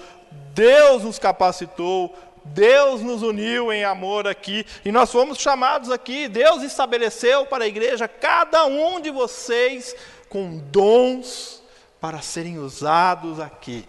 Deus 0.52 1.02
nos 1.02 1.18
capacitou, 1.18 2.14
Deus 2.44 3.00
nos 3.00 3.22
uniu 3.22 3.72
em 3.72 3.84
amor 3.84 4.28
aqui 4.28 4.66
e 4.84 4.92
nós 4.92 5.10
fomos 5.10 5.38
chamados 5.38 5.90
aqui. 5.90 6.28
Deus 6.28 6.62
estabeleceu 6.62 7.46
para 7.46 7.64
a 7.64 7.68
igreja 7.68 8.06
cada 8.06 8.66
um 8.66 9.00
de 9.00 9.10
vocês 9.10 9.96
com 10.28 10.58
dons 10.58 11.62
para 11.98 12.20
serem 12.20 12.58
usados 12.58 13.40
aqui. 13.40 13.88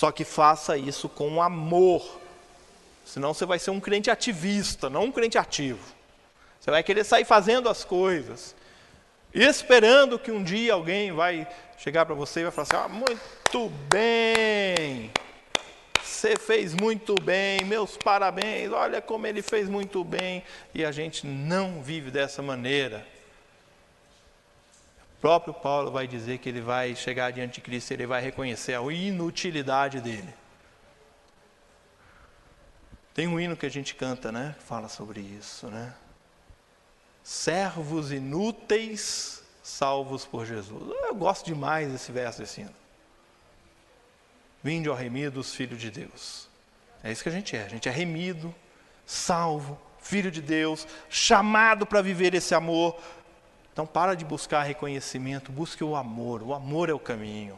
Só 0.00 0.10
que 0.10 0.24
faça 0.24 0.78
isso 0.78 1.10
com 1.10 1.42
amor. 1.42 2.18
Senão 3.04 3.34
você 3.34 3.44
vai 3.44 3.58
ser 3.58 3.70
um 3.70 3.78
crente 3.78 4.10
ativista, 4.10 4.88
não 4.88 5.04
um 5.04 5.12
crente 5.12 5.36
ativo. 5.36 5.94
Você 6.58 6.70
vai 6.70 6.82
querer 6.82 7.04
sair 7.04 7.26
fazendo 7.26 7.68
as 7.68 7.84
coisas, 7.84 8.56
esperando 9.34 10.18
que 10.18 10.30
um 10.30 10.42
dia 10.42 10.72
alguém 10.72 11.12
vai 11.12 11.46
chegar 11.76 12.06
para 12.06 12.14
você 12.14 12.40
e 12.40 12.44
vai 12.44 12.50
falar 12.50 12.66
assim: 12.70 12.82
ah, 12.82 12.88
muito 12.88 13.70
bem, 13.90 15.10
você 16.02 16.34
fez 16.34 16.72
muito 16.72 17.14
bem, 17.16 17.62
meus 17.66 17.98
parabéns, 17.98 18.72
olha 18.72 19.02
como 19.02 19.26
ele 19.26 19.42
fez 19.42 19.68
muito 19.68 20.02
bem. 20.02 20.42
E 20.74 20.82
a 20.82 20.90
gente 20.90 21.26
não 21.26 21.82
vive 21.82 22.10
dessa 22.10 22.40
maneira 22.40 23.06
próprio 25.20 25.52
Paulo 25.52 25.90
vai 25.90 26.06
dizer 26.06 26.38
que 26.38 26.48
ele 26.48 26.60
vai 26.60 26.94
chegar 26.94 27.30
diante 27.30 27.54
de 27.54 27.60
Cristo, 27.60 27.92
ele 27.92 28.06
vai 28.06 28.22
reconhecer 28.22 28.74
a 28.74 28.82
inutilidade 28.92 30.00
dele. 30.00 30.34
Tem 33.12 33.26
um 33.26 33.38
hino 33.38 33.56
que 33.56 33.66
a 33.66 33.70
gente 33.70 33.94
canta, 33.94 34.32
né? 34.32 34.54
Que 34.58 34.64
fala 34.64 34.88
sobre 34.88 35.20
isso, 35.20 35.66
né? 35.66 35.94
Servos 37.22 38.12
inúteis, 38.12 39.42
salvos 39.62 40.24
por 40.24 40.46
Jesus. 40.46 40.82
Eu 41.02 41.14
gosto 41.14 41.44
demais 41.44 41.92
desse 41.92 42.10
verso 42.10 42.40
desse 42.40 42.62
hino. 42.62 42.74
Vinde, 44.62 44.88
ó 44.88 44.94
remidos, 44.94 45.54
filho 45.54 45.76
de 45.76 45.90
Deus. 45.90 46.48
É 47.02 47.10
isso 47.10 47.22
que 47.22 47.28
a 47.28 47.32
gente 47.32 47.56
é. 47.56 47.64
A 47.64 47.68
gente 47.68 47.88
é 47.88 47.92
remido, 47.92 48.54
salvo, 49.04 49.78
filho 49.98 50.30
de 50.30 50.40
Deus, 50.40 50.86
chamado 51.08 51.86
para 51.86 52.02
viver 52.02 52.34
esse 52.34 52.54
amor, 52.54 52.98
então 53.72 53.86
para 53.86 54.14
de 54.14 54.24
buscar 54.24 54.62
reconhecimento, 54.62 55.52
busque 55.52 55.82
o 55.82 55.96
amor. 55.96 56.42
O 56.42 56.54
amor 56.54 56.88
é 56.88 56.92
o 56.92 56.98
caminho. 56.98 57.56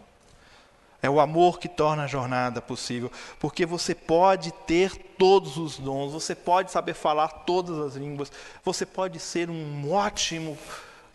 É 1.03 1.11
o 1.11 1.19
amor 1.19 1.59
que 1.59 1.69
torna 1.69 2.05
a 2.05 2.07
jornada 2.07 2.63
possível, 2.63 3.11
porque 3.41 3.67
você 3.67 3.93
pode 3.93 4.53
ter 4.53 4.97
todos 5.19 5.57
os 5.57 5.77
dons, 5.77 6.13
você 6.13 6.33
pode 6.33 6.71
saber 6.71 6.95
falar 6.95 7.27
todas 7.29 7.77
as 7.81 7.97
línguas, 7.97 8.31
você 8.65 8.87
pode 8.87 9.19
ser 9.19 9.51
um 9.51 9.93
ótimo 9.93 10.57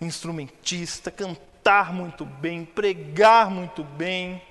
instrumentista, 0.02 1.10
cantar 1.10 1.94
muito 1.94 2.26
bem, 2.26 2.66
pregar 2.66 3.50
muito 3.50 3.82
bem, 3.82 4.42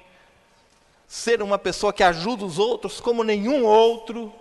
ser 1.06 1.42
uma 1.42 1.58
pessoa 1.58 1.92
que 1.92 2.02
ajuda 2.02 2.46
os 2.46 2.58
outros 2.58 2.98
como 2.98 3.22
nenhum 3.22 3.62
outro. 3.62 4.32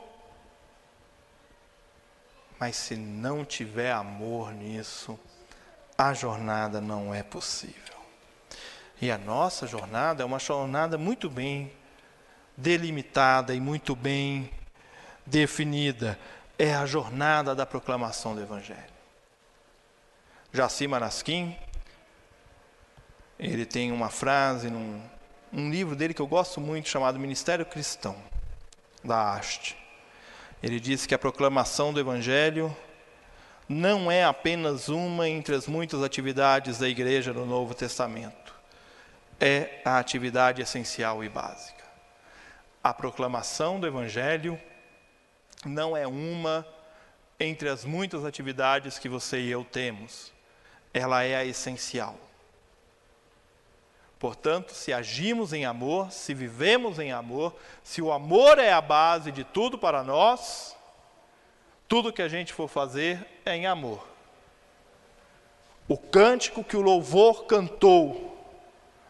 Mas 2.58 2.78
se 2.78 2.96
não 2.96 3.44
tiver 3.44 3.92
amor 3.92 4.54
nisso, 4.54 5.20
a 5.98 6.14
jornada 6.14 6.82
não 6.82 7.14
é 7.14 7.24
possível. 7.24 7.96
E 9.02 9.12
a 9.12 9.18
nossa 9.18 9.68
jornada 9.68 10.24
é 10.24 10.26
uma 10.26 10.40
jornada 10.40 10.98
muito 10.98 11.30
bem 11.30 11.72
delimitada 12.56 13.54
e 13.54 13.60
muito 13.60 13.96
bem 13.96 14.50
definida. 15.26 16.18
É 16.58 16.74
a 16.74 16.86
jornada 16.86 17.54
da 17.54 17.66
proclamação 17.66 18.34
do 18.34 18.42
Evangelho. 18.42 18.96
Jaci 20.54 20.88
Manasquim, 20.88 21.56
ele 23.38 23.66
tem 23.66 23.92
uma 23.92 24.10
frase 24.10 24.70
num 24.70 25.02
um 25.56 25.70
livro 25.70 25.96
dele 25.96 26.14
que 26.14 26.22
eu 26.22 26.28
gosto 26.28 26.60
muito, 26.60 26.90
chamado 26.90 27.18
Ministério 27.18 27.66
Cristão, 27.66 28.16
da 29.02 29.34
Haste. 29.34 29.78
Ele 30.62 30.82
diz 30.82 31.06
que 31.06 31.16
a 31.16 31.20
proclamação 31.20 31.94
do 31.94 32.00
Evangelho 32.00 32.76
não 33.68 34.12
é 34.12 34.24
apenas 34.24 34.90
uma 34.90 35.28
entre 35.28 35.56
as 35.56 35.68
muitas 35.68 36.04
atividades 36.04 36.78
da 36.78 36.88
igreja 36.88 37.34
no 37.34 37.46
Novo 37.46 37.74
Testamento. 37.74 38.54
É 39.40 39.82
a 39.84 39.98
atividade 39.98 40.62
essencial 40.62 41.24
e 41.24 41.30
básica. 41.30 41.84
A 42.84 42.94
proclamação 42.94 43.80
do 43.80 43.88
Evangelho 43.88 44.60
não 45.66 45.98
é 45.98 46.06
uma 46.06 46.66
entre 47.40 47.68
as 47.68 47.84
muitas 47.84 48.24
atividades 48.24 49.00
que 49.00 49.10
você 49.10 49.40
e 49.40 49.52
eu 49.52 49.64
temos. 49.64 50.32
Ela 50.94 51.24
é 51.24 51.36
a 51.36 51.44
essencial. 51.44 52.16
Portanto, 54.20 54.74
se 54.74 54.94
agimos 54.94 55.52
em 55.52 55.66
amor, 55.66 56.12
se 56.12 56.34
vivemos 56.34 57.00
em 57.00 57.12
amor, 57.12 57.56
se 57.84 58.02
o 58.02 58.12
amor 58.12 58.60
é 58.60 58.72
a 58.72 58.80
base 58.80 59.32
de 59.32 59.44
tudo 59.44 59.78
para 59.78 60.04
nós, 60.04 60.75
tudo 61.88 62.14
que 62.14 62.22
a 62.22 62.28
gente 62.28 62.54
for 62.54 62.68
fazer 62.68 63.26
é 63.46 63.56
em 63.56 63.68
amor. 63.68 64.06
O 65.88 65.98
cântico 65.98 66.64
que 66.64 66.76
o 66.76 66.82
louvor 66.82 67.46
cantou 67.46 68.36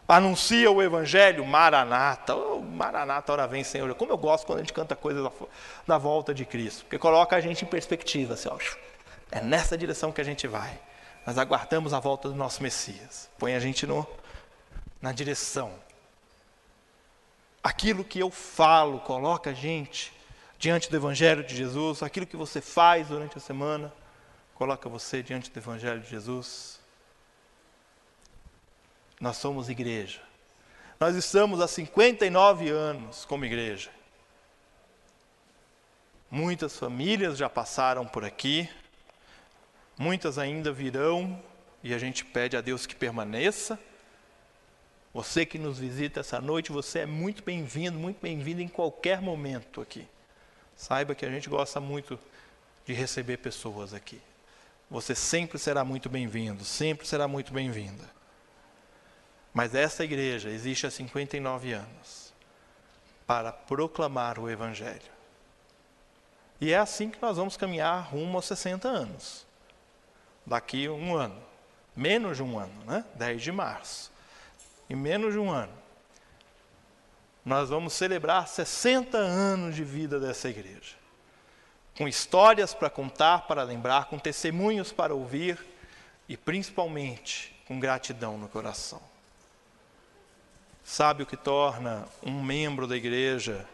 anuncia 0.08 0.70
o 0.70 0.82
evangelho, 0.82 1.46
Maranata. 1.46 2.36
Oh, 2.36 2.60
Maranata, 2.60 3.32
ora 3.32 3.48
vem, 3.48 3.64
Senhor. 3.64 3.94
Como 3.96 4.12
eu 4.12 4.18
gosto 4.18 4.46
quando 4.46 4.60
a 4.60 4.62
gente 4.62 4.74
canta 4.74 4.96
coisas 4.96 5.28
da, 5.88 5.98
volta 5.98 6.34
de 6.34 6.46
Cristo, 6.46 6.84
porque 6.84 6.98
coloca 6.98 7.36
a 7.36 7.42
gente 7.42 7.64
em 7.64 7.68
perspectiva, 7.68 8.36
assim, 8.36 8.50
ó, 8.50 8.58
é 9.32 9.42
nessa 9.42 9.78
direção 9.78 10.12
que 10.12 10.22
a 10.22 10.24
gente 10.24 10.48
vai. 10.48 10.80
Nós 11.26 11.38
aguardamos 11.38 11.94
a 11.94 12.00
volta 12.00 12.30
do 12.30 12.36
nosso 12.36 12.62
Messias. 12.62 13.30
Põe 13.40 13.56
a 13.56 13.60
gente 13.60 13.88
no, 13.88 14.08
na 15.02 15.12
direção. 15.12 15.74
Aquilo 17.64 18.04
que 18.04 18.20
eu 18.20 18.30
falo 18.30 19.00
coloca 19.00 19.50
a 19.50 19.54
gente 19.54 20.14
diante 20.58 20.90
do 20.90 20.96
Evangelho 20.96 21.44
de 21.44 21.56
Jesus, 21.56 22.02
aquilo 22.02 22.26
que 22.26 22.38
você 22.38 22.62
faz 22.62 23.08
durante 23.08 23.38
a 23.38 23.42
semana, 23.42 23.94
coloca 24.54 24.88
você 24.88 25.22
diante 25.22 25.52
do 25.52 25.58
Evangelho 25.58 26.00
de 26.00 26.10
Jesus. 26.10 26.80
Nós 29.20 29.38
somos 29.38 29.70
igreja. 29.70 30.22
Nós 31.00 31.16
estamos 31.16 31.60
há 31.60 31.68
59 31.68 32.70
anos 32.70 33.26
como 33.26 33.46
igreja. 33.46 33.90
Muitas 36.32 36.78
famílias 36.78 37.38
já 37.38 37.50
passaram 37.50 38.06
por 38.06 38.26
aqui, 38.26 38.70
muitas 39.98 40.38
ainda 40.38 40.72
virão, 40.72 41.42
e 41.84 41.94
a 41.94 41.98
gente 41.98 42.26
pede 42.26 42.58
a 42.58 42.62
Deus 42.62 42.86
que 42.86 42.96
permaneça. 42.96 43.80
Você 45.14 45.46
que 45.46 45.58
nos 45.58 45.80
visita 45.80 46.22
essa 46.22 46.42
noite, 46.42 46.72
você 46.72 47.00
é 47.00 47.06
muito 47.06 47.44
bem-vindo, 47.44 47.98
muito 47.98 48.20
bem-vindo 48.20 48.62
em 48.62 48.68
qualquer 48.68 49.22
momento 49.22 49.80
aqui. 49.80 50.08
Saiba 50.76 51.16
que 51.16 51.26
a 51.26 51.30
gente 51.30 51.50
gosta 51.50 51.80
muito 51.80 52.20
de 52.86 52.94
receber 52.94 53.38
pessoas 53.38 53.94
aqui. 53.94 54.22
Você 54.90 55.16
sempre 55.16 55.58
será 55.58 55.84
muito 55.84 56.10
bem-vindo, 56.10 56.64
sempre 56.64 57.08
será 57.08 57.28
muito 57.28 57.52
bem-vinda. 57.52 58.04
Mas 59.54 59.74
essa 59.74 60.04
igreja 60.04 60.50
existe 60.50 60.86
há 60.86 60.92
59 60.92 61.72
anos 61.74 62.34
para 63.26 63.52
proclamar 63.52 64.38
o 64.38 64.50
Evangelho. 64.50 65.16
E 66.60 66.72
é 66.72 66.78
assim 66.78 67.10
que 67.10 67.22
nós 67.22 67.38
vamos 67.38 67.58
caminhar 67.58 68.10
rumo 68.12 68.38
aos 68.38 68.46
60 68.46 68.88
anos. 68.88 69.46
Daqui 70.46 70.88
um 70.88 71.16
ano. 71.16 71.42
Menos 71.96 72.38
de 72.38 72.44
um 72.44 72.60
ano, 72.60 72.84
né? 72.86 73.04
10 73.16 73.42
de 73.42 73.52
março. 73.52 74.12
Em 74.90 74.96
menos 74.96 75.34
de 75.34 75.40
um 75.40 75.50
ano. 75.50 75.74
Nós 77.46 77.70
vamos 77.70 77.94
celebrar 77.94 78.48
60 78.48 79.20
anos 79.20 79.76
de 79.76 79.84
vida 79.84 80.20
dessa 80.20 80.50
igreja. 80.50 80.96
Com 81.96 82.08
histórias 82.08 82.74
para 82.74 82.90
contar, 82.90 83.46
para 83.46 83.62
lembrar, 83.62 84.06
com 84.06 84.18
testemunhos 84.18 84.92
para 84.92 85.14
ouvir 85.14 85.64
e 86.28 86.36
principalmente 86.36 87.56
com 87.68 87.80
gratidão 87.80 88.36
no 88.36 88.50
coração. 88.50 89.02
Sabe 90.84 91.22
o 91.22 91.26
que 91.26 91.38
torna 91.38 92.08
um 92.24 92.44
membro 92.44 92.88
da 92.88 92.98
igreja 92.98 93.68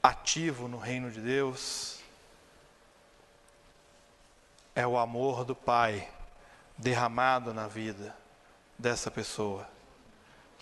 ativo 0.00 0.68
no 0.68 0.78
reino 0.78 1.10
de 1.10 1.20
Deus? 1.20 1.98
É 4.76 4.86
o 4.86 4.96
amor 4.96 5.44
do 5.44 5.56
Pai 5.56 6.08
derramado 6.78 7.52
na 7.52 7.66
vida 7.66 8.14
dessa 8.78 9.10
pessoa. 9.10 9.73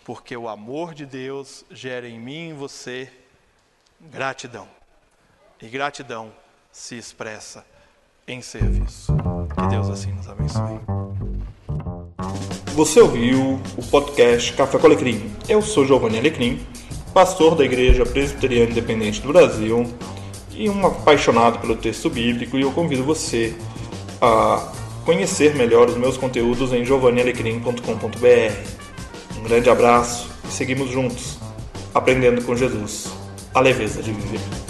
Porque 0.05 0.37
o 0.37 0.49
amor 0.49 0.95
de 0.95 1.07
Deus 1.07 1.65
gera 1.71 2.09
em 2.09 2.19
mim 2.19 2.33
e 2.33 2.49
em 2.51 2.55
você 2.55 3.11
gratidão. 4.01 4.67
E 5.61 5.69
gratidão 5.69 6.33
se 6.73 6.97
expressa 6.97 7.65
em 8.27 8.43
serviço. 8.43 9.15
Que 9.59 9.69
Deus 9.69 9.89
assim 9.89 10.13
nos 10.13 10.29
abençoe. 10.29 10.81
Você 12.75 13.01
ouviu 13.01 13.61
o 13.77 13.87
podcast 13.91 14.53
Café 14.55 14.79
com 14.79 14.87
Alecrim. 14.87 15.31
Eu 15.49 15.61
sou 15.61 15.85
Giovanni 15.85 16.19
Alecrim, 16.19 16.67
pastor 17.13 17.55
da 17.55 17.65
Igreja 17.65 18.07
Presbiteriana 18.07 18.71
Independente 18.71 19.21
do 19.21 19.29
Brasil 19.29 19.87
e 20.51 20.69
um 20.69 20.87
apaixonado 20.87 21.59
pelo 21.61 21.77
texto 21.77 22.09
bíblico 22.11 22.57
e 22.59 22.63
eu 22.63 22.73
convido 22.73 23.05
você 23.05 23.55
a 24.21 24.73
conhecer 25.05 25.55
melhor 25.55 25.89
os 25.89 25.97
meus 25.97 26.17
conteúdos 26.17 26.73
em 26.73 26.85
giovannialecrim.com.br. 26.85 28.82
Um 29.39 29.43
grande 29.43 29.71
abraço 29.71 30.29
e 30.49 30.53
seguimos 30.53 30.91
juntos, 30.91 31.39
aprendendo 31.95 32.43
com 32.43 32.57
Jesus 32.57 33.09
a 33.55 33.61
leveza 33.61 34.03
de 34.03 34.13
viver. 34.13 34.62